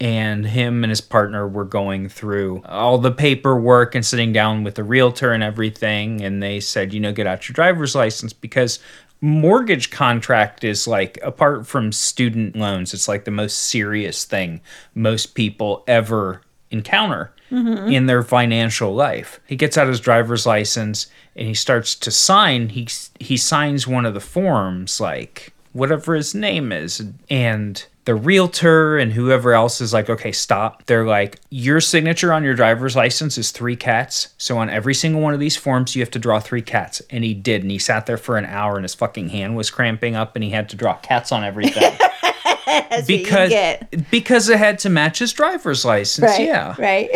[0.00, 4.74] And him and his partner were going through all the paperwork and sitting down with
[4.74, 6.20] the realtor and everything.
[6.20, 8.80] And they said, you know, get out your driver's license because
[9.20, 14.60] mortgage contract is like apart from student loans, it's like the most serious thing
[14.94, 17.88] most people ever encounter mm-hmm.
[17.88, 19.40] in their financial life.
[19.46, 22.68] He gets out his driver's license and he starts to sign.
[22.70, 28.98] He he signs one of the forms like whatever his name is and the realtor
[28.98, 30.84] and whoever else is like, okay, stop.
[30.86, 34.34] They're like, your signature on your driver's license is three cats.
[34.36, 37.00] So on every single one of these forms, you have to draw three cats.
[37.10, 37.62] And he did.
[37.62, 40.44] And he sat there for an hour and his fucking hand was cramping up and
[40.44, 41.98] he had to draw cats on everything.
[43.06, 44.10] Because what you get.
[44.10, 46.30] because it had to match his driver's license.
[46.30, 46.40] Right.
[46.46, 46.74] Yeah.
[46.78, 47.10] Right.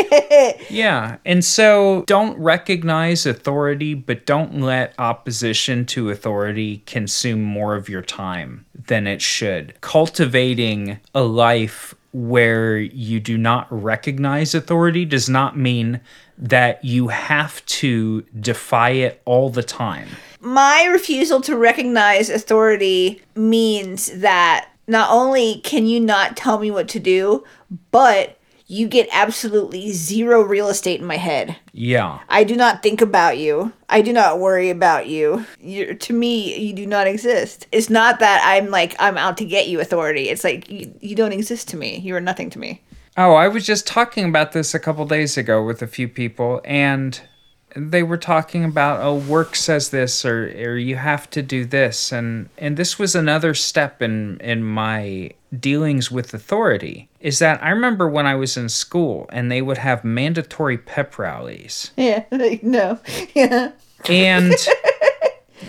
[0.70, 1.16] Yeah.
[1.24, 8.02] And so don't recognize authority, but don't let opposition to authority consume more of your
[8.02, 9.80] time than it should.
[9.80, 16.00] Cultivating a life where you do not recognize authority does not mean
[16.36, 20.08] that you have to defy it all the time.
[20.40, 26.88] My refusal to recognize authority means that not only can you not tell me what
[26.88, 27.44] to do,
[27.90, 31.56] but you get absolutely zero real estate in my head.
[31.72, 32.18] Yeah.
[32.28, 33.72] I do not think about you.
[33.88, 35.46] I do not worry about you.
[35.58, 37.66] You're, to me, you do not exist.
[37.72, 40.28] It's not that I'm like, I'm out to get you authority.
[40.28, 41.98] It's like, you, you don't exist to me.
[41.98, 42.82] You are nothing to me.
[43.16, 46.60] Oh, I was just talking about this a couple days ago with a few people,
[46.64, 47.20] and
[47.76, 52.12] they were talking about, oh, work says this, or or you have to do this,
[52.12, 57.08] and and this was another step in in my dealings with authority.
[57.20, 61.18] Is that I remember when I was in school, and they would have mandatory pep
[61.18, 62.24] rallies, Yeah,
[62.62, 62.98] no.
[63.34, 63.72] Yeah.
[64.08, 64.54] and.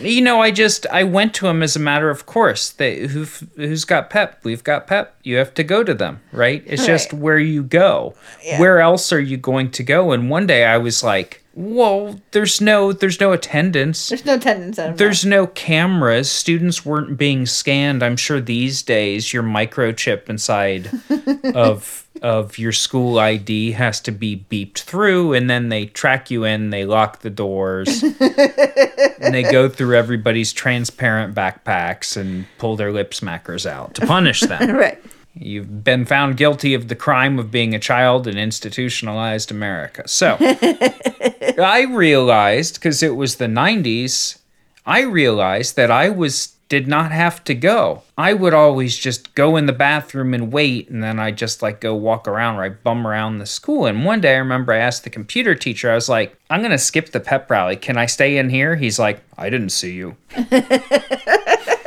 [0.02, 2.70] You know, I just I went to them as a matter of course.
[2.70, 4.40] They who who's got pep?
[4.44, 5.16] We've got pep.
[5.24, 6.64] You have to go to them, right?
[6.66, 8.14] It's just where you go.
[8.46, 8.60] Yeah.
[8.62, 10.12] Where else are you going to go?
[10.12, 14.10] And one day I was like, "Whoa, there's no there's no attendance.
[14.10, 16.32] There's no attendance There's no cameras.
[16.32, 18.04] Students weren't being scanned.
[18.04, 20.90] I'm sure these days your microchip inside
[21.56, 26.44] of of your school ID has to be beeped through and then they track you
[26.44, 28.04] in, they lock the doors.
[28.20, 34.42] and they go through everybody's transparent backpacks and pull their lip smackers out to punish
[34.42, 34.70] them.
[34.80, 35.02] Right.
[35.42, 40.06] You've been found guilty of the crime of being a child in institutionalized America.
[40.08, 44.40] So I realized, because it was the 90s,
[44.86, 48.04] I realized that I was did not have to go.
[48.16, 51.82] I would always just go in the bathroom and wait, and then I just like
[51.82, 53.88] go walk around or I bum around the school.
[53.88, 56.78] And one day I remember I asked the computer teacher, I was like, I'm gonna
[56.78, 57.76] skip the pep rally.
[57.76, 58.76] Can I stay in here?
[58.76, 60.16] He's like, I didn't see you.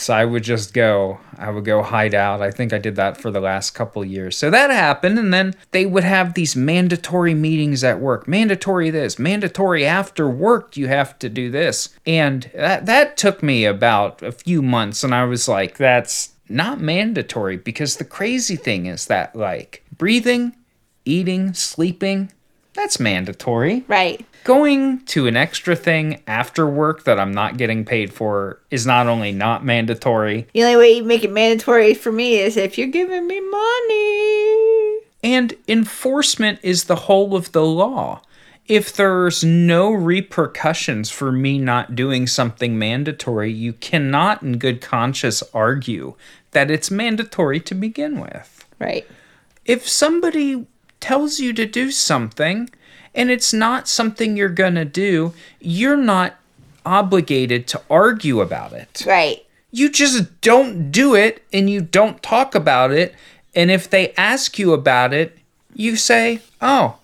[0.00, 2.40] So I would just go, I would go hide out.
[2.40, 4.36] I think I did that for the last couple years.
[4.36, 5.18] So that happened.
[5.18, 8.26] And then they would have these mandatory meetings at work.
[8.26, 11.90] Mandatory this, mandatory after work, you have to do this.
[12.06, 15.04] And that, that took me about a few months.
[15.04, 20.56] And I was like, that's not mandatory because the crazy thing is that, like, breathing,
[21.04, 22.32] eating, sleeping,
[22.72, 24.24] that's mandatory Right.
[24.44, 29.06] Going to an extra thing after work that I'm not getting paid for is not
[29.06, 32.88] only not mandatory The only way you make it mandatory for me is if you're
[32.88, 35.00] giving me money.
[35.22, 38.22] and enforcement is the whole of the law.
[38.66, 45.42] If there's no repercussions for me not doing something mandatory, you cannot in good conscience
[45.52, 46.14] argue
[46.52, 48.64] that it's mandatory to begin with.
[48.78, 49.06] Right.
[49.66, 50.66] if somebody
[51.00, 52.70] tells you to do something
[53.14, 56.36] and it's not something you're going to do, you're not
[56.84, 59.02] obligated to argue about it.
[59.06, 59.44] Right.
[59.70, 63.14] You just don't do it and you don't talk about it.
[63.54, 65.38] And if they ask you about it,
[65.74, 66.96] you say, Oh,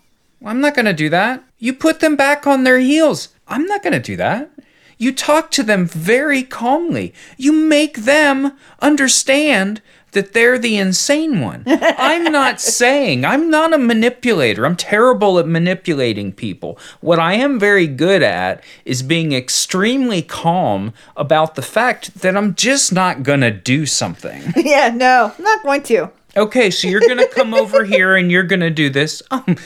[0.44, 1.42] I'm not going to do that.
[1.58, 3.30] You put them back on their heels.
[3.48, 4.50] I'm not going to do that.
[4.98, 7.12] You talk to them very calmly.
[7.36, 9.82] You make them understand
[10.16, 11.62] that they're the insane one.
[11.66, 14.64] I'm not saying, I'm not a manipulator.
[14.64, 16.78] I'm terrible at manipulating people.
[17.02, 22.54] What I am very good at is being extremely calm about the fact that I'm
[22.54, 24.42] just not going to do something.
[24.56, 26.10] Yeah, no, I'm not going to.
[26.36, 29.22] Okay, so you're going to come over here and you're going to do this.
[29.30, 29.56] Um,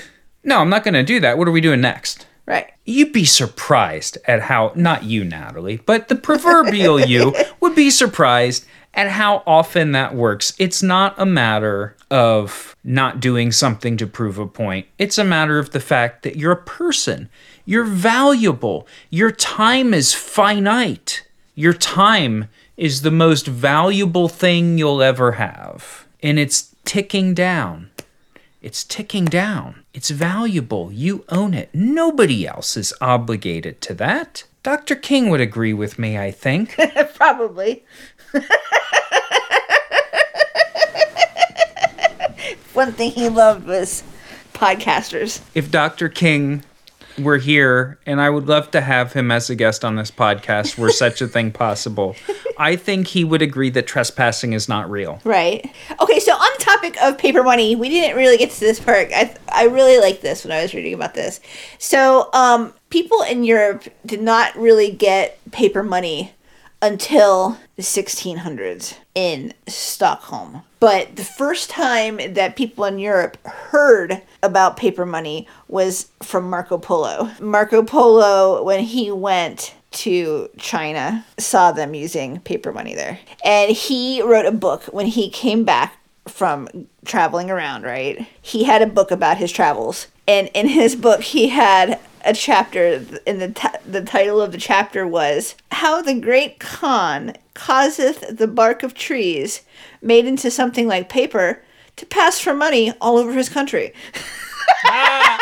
[0.42, 1.38] no, I'm not going to do that.
[1.38, 2.26] What are we doing next?
[2.44, 2.70] Right.
[2.84, 8.66] You'd be surprised at how, not you, Natalie, but the proverbial you would be surprised
[8.95, 10.53] at how often that works.
[10.59, 15.59] It's not a matter of not doing something to prove a point, it's a matter
[15.59, 17.28] of the fact that you're a person.
[17.64, 18.88] You're valuable.
[19.11, 21.24] Your time is finite.
[21.55, 26.07] Your time is the most valuable thing you'll ever have.
[26.22, 27.91] And it's ticking down.
[28.62, 29.84] It's ticking down.
[29.95, 30.91] It's valuable.
[30.93, 31.70] You own it.
[31.72, 34.45] Nobody else is obligated to that.
[34.62, 34.97] Dr.
[34.97, 36.78] King would agree with me, I think.
[37.14, 37.84] Probably.
[42.72, 44.03] One thing he loved was
[44.55, 45.41] podcasters.
[45.55, 46.09] if Dr.
[46.09, 46.64] King
[47.18, 50.78] were here, and I would love to have him as a guest on this podcast,
[50.78, 52.16] were such a thing possible,
[52.59, 55.20] I think he would agree that trespassing is not real.
[55.24, 55.70] Right.
[56.01, 59.09] Okay, so on the topic of paper money, we didn't really get to this part.
[59.14, 61.41] I I really like this when I was reading about this.
[61.78, 66.33] So, um, people in Europe did not really get paper money
[66.83, 70.62] until the 1600s in Stockholm.
[70.81, 76.78] But the first time that people in Europe heard about paper money was from Marco
[76.78, 77.31] Polo.
[77.39, 83.18] Marco Polo, when he went to China, saw them using paper money there.
[83.45, 86.68] And he wrote a book when he came back from
[87.05, 88.26] traveling around, right?
[88.41, 90.07] He had a book about his travels.
[90.28, 94.59] And in his book, he had a chapter, and the, t- the title of the
[94.59, 99.62] chapter was How the Great Khan Causeth the Bark of Trees,
[100.03, 101.62] made into something like paper,
[101.97, 103.93] to pass for money all over his country.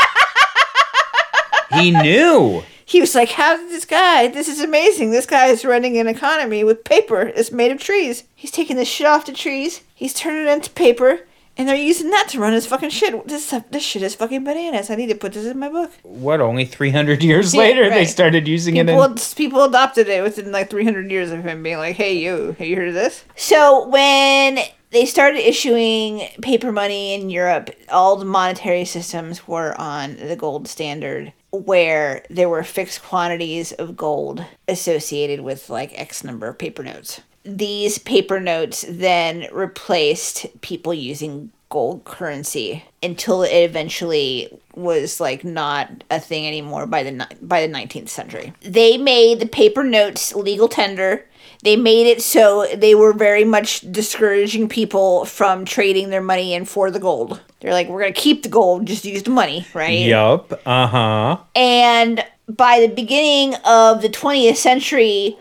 [1.74, 2.62] He knew.
[2.84, 4.28] He was like, How did this guy?
[4.28, 5.10] This is amazing.
[5.10, 7.32] This guy is running an economy with paper.
[7.34, 8.24] It's made of trees.
[8.34, 9.82] He's taking this shit off the trees.
[9.94, 11.20] He's turning it into paper.
[11.58, 13.26] And they're using that to run his fucking shit.
[13.26, 14.90] This this shit is fucking bananas.
[14.90, 15.90] I need to put this in my book.
[16.04, 19.16] What, only 300 years Yeah, later, they started using it People, in.
[19.36, 22.76] people adopted it within like 300 years of him being like, hey, you, have you
[22.76, 23.24] heard of this?
[23.34, 30.16] So when they started issuing paper money in Europe, all the monetary systems were on
[30.16, 36.46] the gold standard, where there were fixed quantities of gold associated with like X number
[36.46, 37.20] of paper notes.
[37.56, 46.04] These paper notes then replaced people using gold currency until it eventually was like not
[46.10, 48.52] a thing anymore by the by the 19th century.
[48.60, 51.24] They made the paper notes legal tender.
[51.62, 56.64] They made it so they were very much discouraging people from trading their money in
[56.64, 57.40] for the gold.
[57.60, 60.06] They're like, we're gonna keep the gold, just use the money, right?
[60.06, 60.52] Yup.
[60.64, 61.38] Uh huh.
[61.56, 65.36] And by the beginning of the 20th century,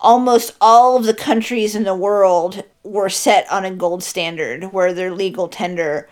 [0.00, 4.92] almost all of the countries in the world were set on a gold standard where
[4.92, 6.08] their legal tender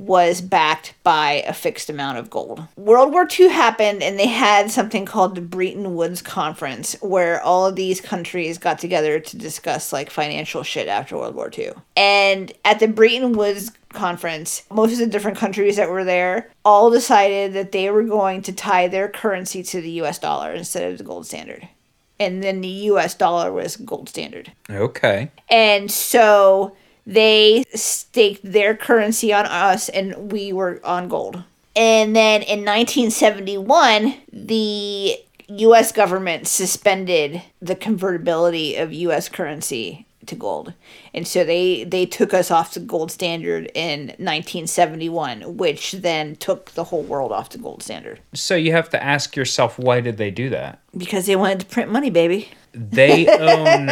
[0.00, 2.62] was backed by a fixed amount of gold.
[2.76, 7.66] World War II happened and they had something called the Bretton Woods Conference where all
[7.66, 11.72] of these countries got together to discuss like financial shit after World War II.
[11.96, 16.90] And at the Bretton Woods conference, most of the different countries that were there all
[16.90, 20.96] decided that they were going to tie their currency to the US dollar instead of
[20.96, 21.68] the gold standard.
[22.20, 24.52] And then the US dollar was gold standard.
[24.70, 25.32] Okay.
[25.50, 31.42] And so they staked their currency on us and we were on gold.
[31.74, 35.16] And then in 1971, the
[35.48, 40.72] US government suspended the convertibility of US currency to gold.
[41.14, 46.72] And so they they took us off the gold standard in 1971, which then took
[46.72, 50.16] the whole world off the gold standard So you have to ask yourself, why did
[50.16, 50.78] they do that?
[50.96, 52.48] because they wanted to print money, baby.
[52.72, 53.86] they own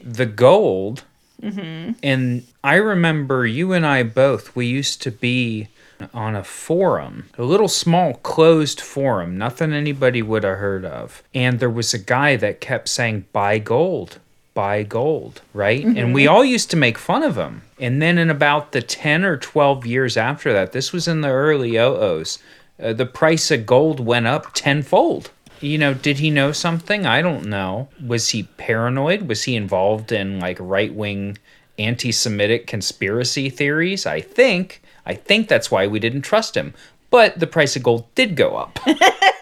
[0.00, 1.04] the gold.
[1.40, 1.92] Mm-hmm.
[2.02, 5.68] And I remember you and I both, we used to be
[6.12, 11.22] on a forum, a little small closed forum, nothing anybody would have heard of.
[11.34, 14.18] And there was a guy that kept saying, buy gold,
[14.54, 15.84] buy gold, right?
[15.84, 17.62] And we all used to make fun of him.
[17.78, 21.30] And then in about the 10 or 12 years after that, this was in the
[21.30, 22.38] early 00s,
[22.82, 25.30] uh, the price of gold went up tenfold.
[25.60, 27.06] You know, did he know something?
[27.06, 27.88] I don't know.
[28.04, 29.22] Was he paranoid?
[29.22, 31.38] Was he involved in like right wing
[31.78, 34.04] anti Semitic conspiracy theories?
[34.04, 34.82] I think.
[35.06, 36.74] I think that's why we didn't trust him.
[37.10, 38.78] But the price of gold did go up.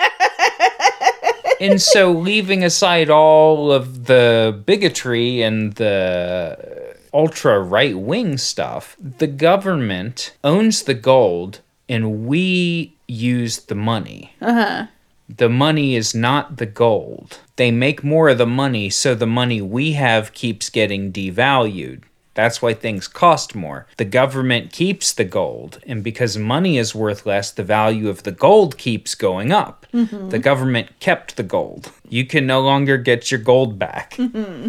[1.61, 9.27] and so, leaving aside all of the bigotry and the ultra right wing stuff, the
[9.27, 14.35] government owns the gold and we use the money.
[14.41, 14.87] Uh huh.
[15.29, 17.39] The money is not the gold.
[17.57, 22.03] They make more of the money, so the money we have keeps getting devalued.
[22.41, 23.87] That's why things cost more.
[23.99, 28.33] The government keeps the gold, and because money is worth less, the value of the
[28.33, 29.87] gold keeps going up.
[29.93, 30.31] Mm-hmm.
[30.31, 31.93] The government kept the gold.
[32.09, 34.13] You can no longer get your gold back.
[34.15, 34.69] Mm-hmm.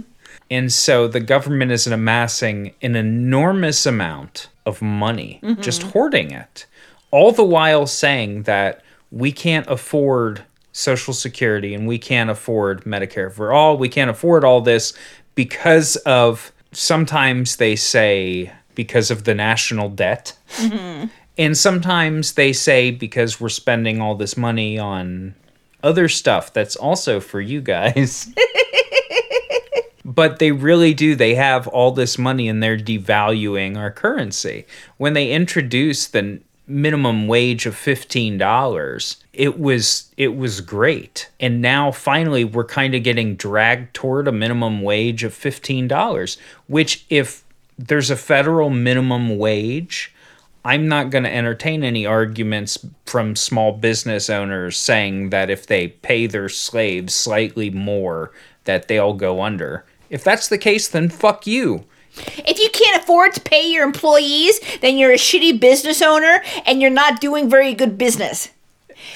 [0.49, 5.61] And so the government is amassing an enormous amount of money, mm-hmm.
[5.61, 6.65] just hoarding it,
[7.09, 10.43] all the while saying that we can't afford
[10.73, 13.77] Social Security and we can't afford Medicare for all.
[13.77, 14.93] We can't afford all this
[15.35, 20.37] because of sometimes they say because of the national debt.
[20.57, 21.07] Mm-hmm.
[21.37, 25.35] And sometimes they say because we're spending all this money on
[25.83, 28.31] other stuff that's also for you guys.
[30.05, 31.15] but they really do.
[31.15, 34.65] They have all this money and they're devaluing our currency.
[34.97, 41.91] When they introduce the minimum wage of $15 it was it was great and now
[41.91, 46.37] finally we're kind of getting dragged toward a minimum wage of $15
[46.67, 47.43] which if
[47.77, 50.13] there's a federal minimum wage
[50.63, 55.87] I'm not going to entertain any arguments from small business owners saying that if they
[55.87, 58.31] pay their slaves slightly more
[58.65, 59.85] that they'll go under.
[60.11, 61.85] If that's the case then fuck you.
[62.17, 66.81] If you can't afford to pay your employees, then you're a shitty business owner and
[66.81, 68.49] you're not doing very good business.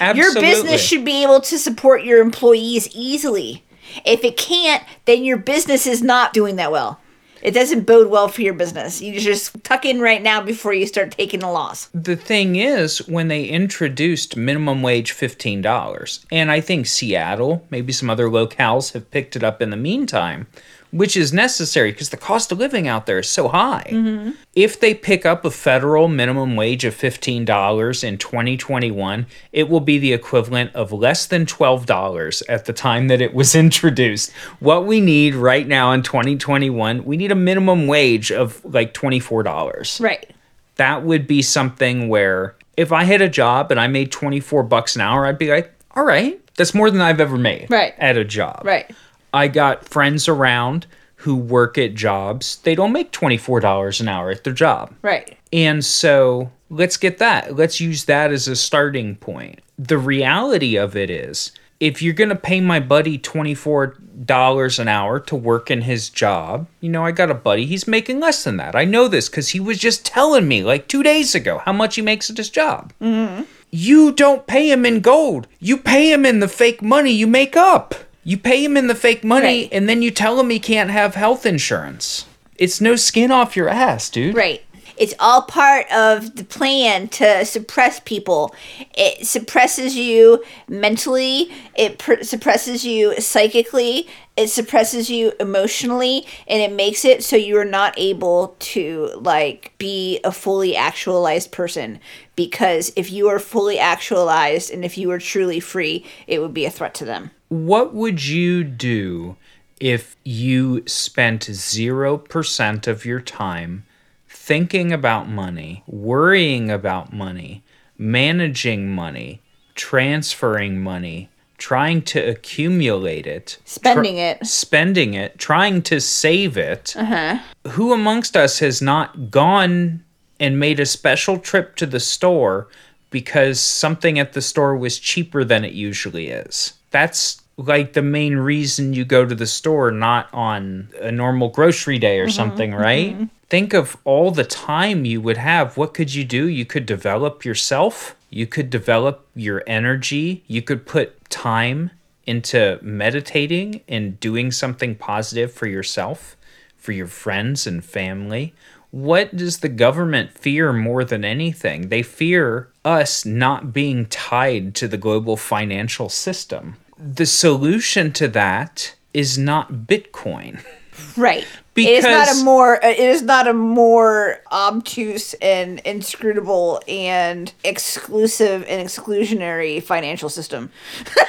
[0.00, 0.40] Absolutely.
[0.40, 3.62] Your business should be able to support your employees easily.
[4.04, 7.00] If it can't, then your business is not doing that well.
[7.42, 9.00] It doesn't bode well for your business.
[9.00, 11.88] You just tuck in right now before you start taking a loss.
[11.94, 18.10] The thing is, when they introduced minimum wage $15, and I think Seattle, maybe some
[18.10, 20.48] other locales have picked it up in the meantime,
[20.96, 23.86] which is necessary because the cost of living out there is so high.
[23.88, 24.30] Mm-hmm.
[24.54, 29.98] If they pick up a federal minimum wage of $15 in 2021, it will be
[29.98, 34.32] the equivalent of less than $12 at the time that it was introduced.
[34.60, 40.00] What we need right now in 2021, we need a minimum wage of like $24.
[40.00, 40.30] Right.
[40.76, 44.94] That would be something where if I had a job and I made 24 bucks
[44.94, 47.94] an hour, I'd be like, all right, that's more than I've ever made right.
[47.98, 48.62] at a job.
[48.64, 48.90] Right.
[49.32, 52.56] I got friends around who work at jobs.
[52.58, 54.94] They don't make $24 an hour at their job.
[55.02, 55.36] Right.
[55.52, 57.56] And so let's get that.
[57.56, 59.60] Let's use that as a starting point.
[59.78, 65.20] The reality of it is if you're going to pay my buddy $24 an hour
[65.20, 68.56] to work in his job, you know, I got a buddy, he's making less than
[68.56, 68.74] that.
[68.74, 71.96] I know this because he was just telling me like two days ago how much
[71.96, 72.92] he makes at his job.
[73.00, 73.42] Mm-hmm.
[73.70, 77.56] You don't pay him in gold, you pay him in the fake money you make
[77.56, 77.94] up.
[78.26, 79.68] You pay him in the fake money right.
[79.70, 82.26] and then you tell him he can't have health insurance.
[82.56, 84.34] It's no skin off your ass, dude.
[84.34, 84.64] Right.
[84.96, 88.52] It's all part of the plan to suppress people.
[88.94, 96.72] It suppresses you mentally, it pr- suppresses you psychically, it suppresses you emotionally, and it
[96.72, 101.98] makes it so you are not able to like be a fully actualized person.
[102.36, 106.66] Because if you are fully actualized and if you are truly free, it would be
[106.66, 107.30] a threat to them.
[107.48, 109.36] What would you do
[109.80, 113.86] if you spent 0% of your time
[114.28, 117.62] thinking about money, worrying about money,
[117.98, 119.40] managing money,
[119.74, 126.94] transferring money, trying to accumulate it, spending tr- it, spending it, trying to save it?
[126.96, 127.38] Uh-huh.
[127.70, 130.04] Who amongst us has not gone
[130.38, 132.68] and made a special trip to the store
[133.10, 136.74] because something at the store was cheaper than it usually is?
[136.96, 141.98] that's like the main reason you go to the store, not on a normal grocery
[141.98, 143.14] day or mm-hmm, something, right?
[143.14, 143.24] Mm-hmm.
[143.48, 145.76] Think of all the time you would have.
[145.76, 146.48] What could you do?
[146.48, 151.90] You could develop yourself, you could develop your energy, you could put time
[152.26, 156.36] into meditating and doing something positive for yourself,
[156.76, 158.54] for your friends and family.
[158.90, 161.88] What does the government fear more than anything?
[161.88, 168.94] They fear us not being tied to the global financial system the solution to that
[169.12, 170.64] is not Bitcoin.
[171.16, 171.46] Right.
[171.76, 177.52] it is not a more uh, it is not a more obtuse and inscrutable and
[177.64, 180.70] exclusive and exclusionary financial system.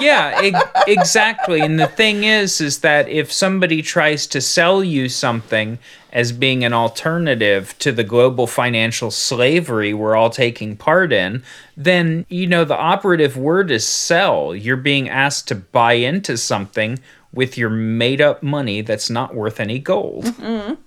[0.00, 0.54] yeah, e-
[0.86, 1.60] exactly.
[1.60, 5.78] And the thing is, is that if somebody tries to sell you something
[6.12, 11.42] as being an alternative to the global financial slavery we're all taking part in,
[11.76, 14.54] then, you know, the operative word is sell.
[14.54, 16.98] You're being asked to buy into something
[17.36, 20.34] with your made up money that's not worth any gold.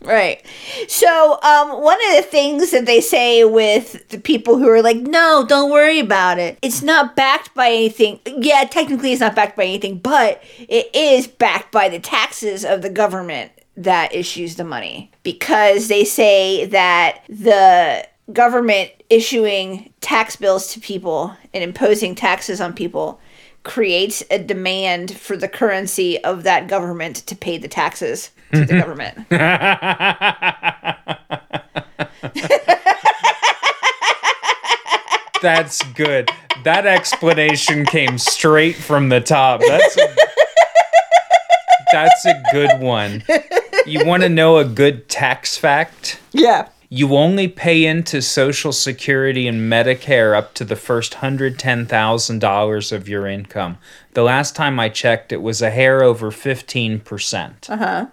[0.02, 0.44] Right.
[0.88, 4.98] So, um, one of the things that they say with the people who are like,
[4.98, 6.58] no, don't worry about it.
[6.62, 8.20] It's not backed by anything.
[8.26, 12.82] Yeah, technically it's not backed by anything, but it is backed by the taxes of
[12.82, 15.12] the government that issues the money.
[15.24, 22.74] Because they say that the government issuing tax bills to people and imposing taxes on
[22.74, 23.20] people
[23.64, 28.74] creates a demand for the currency of that government to pay the taxes to the
[28.80, 29.28] government.
[35.42, 36.30] That's good.
[36.64, 39.62] That explanation came straight from the top.
[39.66, 40.16] That's a,
[41.94, 43.24] that's a good one.
[43.86, 46.20] You want to know a good tax fact?
[46.34, 46.68] Yeah.
[46.92, 53.28] You only pay into Social Security and Medicare up to the first $110,000 of your
[53.28, 53.78] income.
[54.14, 57.70] The last time I checked, it was a hair over 15%.
[57.70, 58.08] Uh huh.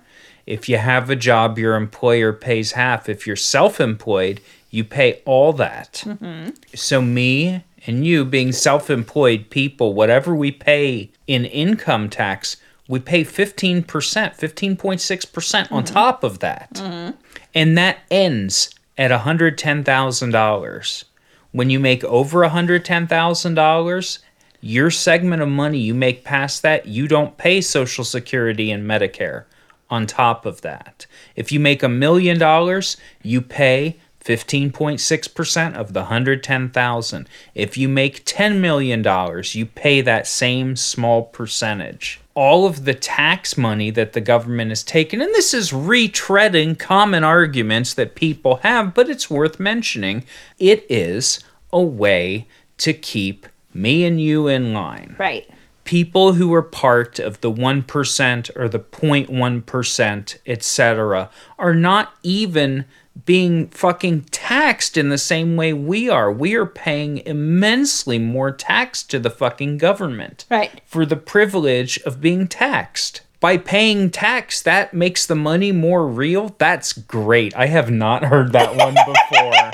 [0.47, 3.09] If you have a job, your employer pays half.
[3.09, 6.05] If you're self employed, you pay all that.
[6.05, 6.51] Hmm.
[6.74, 12.59] So, me and you being self employed people, whatever we pay in income tax,
[12.89, 17.14] we pay 15%, 15.6% on top of that.
[17.57, 21.04] And that ends at $110,000.
[21.52, 24.18] When you make over $110,000,
[24.61, 29.44] your segment of money you make past that, you don't pay Social Security and Medicare
[29.88, 31.07] on top of that.
[31.34, 33.96] If you make a million dollars, you pay
[34.27, 37.29] 15.6% of the 110,000.
[37.55, 42.20] If you make 10 million dollars, you pay that same small percentage.
[42.35, 47.22] All of the tax money that the government has taken, and this is retreading common
[47.22, 50.24] arguments that people have, but it's worth mentioning.
[50.59, 51.39] It is
[51.72, 52.49] a way
[52.79, 55.49] to keep me and you in line Right.
[55.87, 62.84] People who are part of the 1% or the 0.1%, etc., are not even
[63.24, 66.30] being fucking taxed in the same way we are.
[66.30, 70.82] We are paying immensely more tax to the fucking government Right.
[70.84, 73.22] for the privilege of being taxed.
[73.41, 76.55] By paying tax, that makes the money more real.
[76.59, 77.55] That's great.
[77.57, 79.70] I have not heard that one before.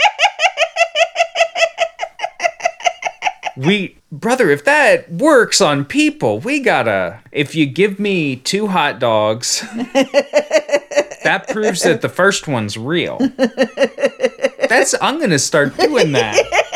[3.56, 8.98] we brother if that works on people we gotta if you give me two hot
[8.98, 9.60] dogs
[11.24, 13.18] that proves that the first one's real.
[14.68, 16.36] That's i'm gonna start doing that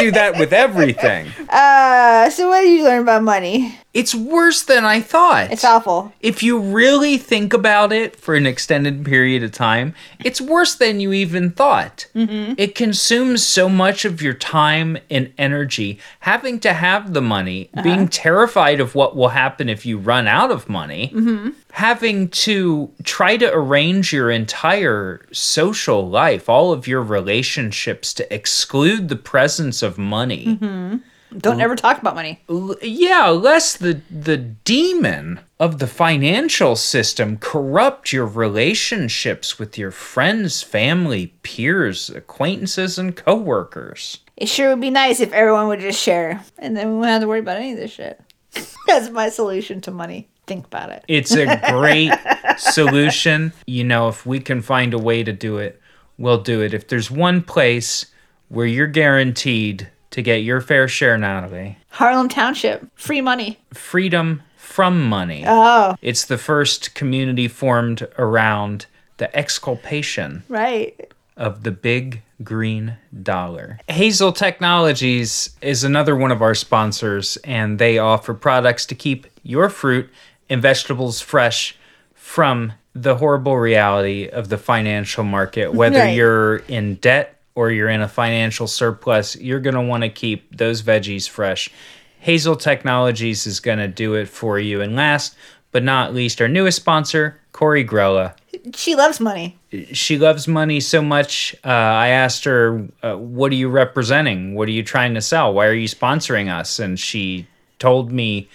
[0.00, 3.74] do that with everything Uh, so what did you learn about money?
[3.92, 6.12] it's worse than i thought It's awful.
[6.20, 9.94] if you really think about it for an extended period of time,
[10.24, 12.06] it's worse than you even thought.
[12.14, 12.54] Mm-hmm.
[12.56, 15.98] It consumes so much of your time and energy.
[16.20, 18.08] Having to have the money, being uh-huh.
[18.10, 21.50] terrified of what will happen if you run out of money, mm-hmm.
[21.72, 29.08] Having to try to arrange your entire social life, all of your relationships to exclude
[29.08, 30.96] the presence of money mm-hmm.
[31.36, 32.40] Don't ever talk about money.
[32.82, 40.62] yeah, lest the the demon of the financial system corrupt your relationships with your friends,
[40.62, 44.18] family, peers, acquaintances, and coworkers.
[44.36, 47.22] It sure would be nice if everyone would just share, and then we wouldn't have
[47.22, 48.20] to worry about any of this shit.
[48.86, 50.28] That's my solution to money.
[50.50, 51.04] Think about it.
[51.06, 52.10] It's a great
[52.58, 53.52] solution.
[53.66, 55.80] You know, if we can find a way to do it,
[56.18, 56.74] we'll do it.
[56.74, 58.06] If there's one place
[58.48, 63.60] where you're guaranteed to get your fair share, Natalie, Harlem Township, free money.
[63.72, 65.44] freedom from money.
[65.46, 68.86] Oh, It's the first community formed around
[69.18, 71.12] the exculpation right.
[71.36, 73.78] of the big green dollar.
[73.86, 79.68] Hazel Technologies is another one of our sponsors, and they offer products to keep your
[79.68, 80.10] fruit
[80.50, 81.76] and vegetables fresh
[82.14, 85.72] from the horrible reality of the financial market.
[85.72, 86.14] Whether Right.
[86.16, 90.56] you're in debt or you're in a financial surplus, you're going to want to keep
[90.56, 91.70] those veggies fresh.
[92.18, 94.80] Hazel Technologies is going to do it for you.
[94.82, 95.36] And last
[95.72, 98.32] but not least, our newest sponsor, Corey Grella
[98.74, 99.56] She loves money.
[99.92, 101.54] she loves money so much.
[101.64, 104.54] Uh, I asked her, uh, "What are you representing?
[104.56, 105.54] What are you trying to sell?
[105.54, 107.46] Why are you sponsoring us?" And she
[107.78, 108.48] told me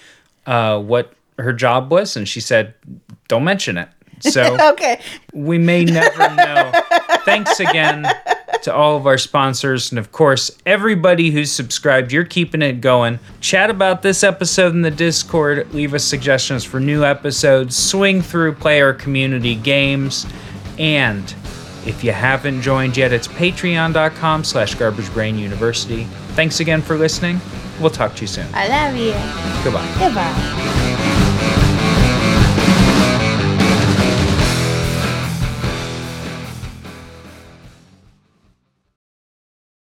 [0.46, 2.74] uh, what her job was, and she said,
[3.28, 3.90] "Don't mention it."
[4.22, 5.00] So Okay.
[5.34, 6.72] we may never know.
[7.26, 8.08] Thanks again
[8.64, 12.12] to all of our sponsors, and of course, everybody who's subscribed.
[12.12, 13.20] You're keeping it going.
[13.42, 15.72] Chat about this episode in the Discord.
[15.74, 17.76] Leave us suggestions for new episodes.
[17.76, 20.26] Swing through, play our community games,
[20.80, 21.36] and
[21.86, 26.08] if you haven't joined yet, it's patreon.com slash garbagebrainuniversity.
[26.36, 27.40] Thanks again for listening.
[27.80, 28.48] We'll talk to you soon.
[28.54, 29.12] I love you.
[29.64, 29.96] Goodbye.
[30.00, 31.12] Goodbye.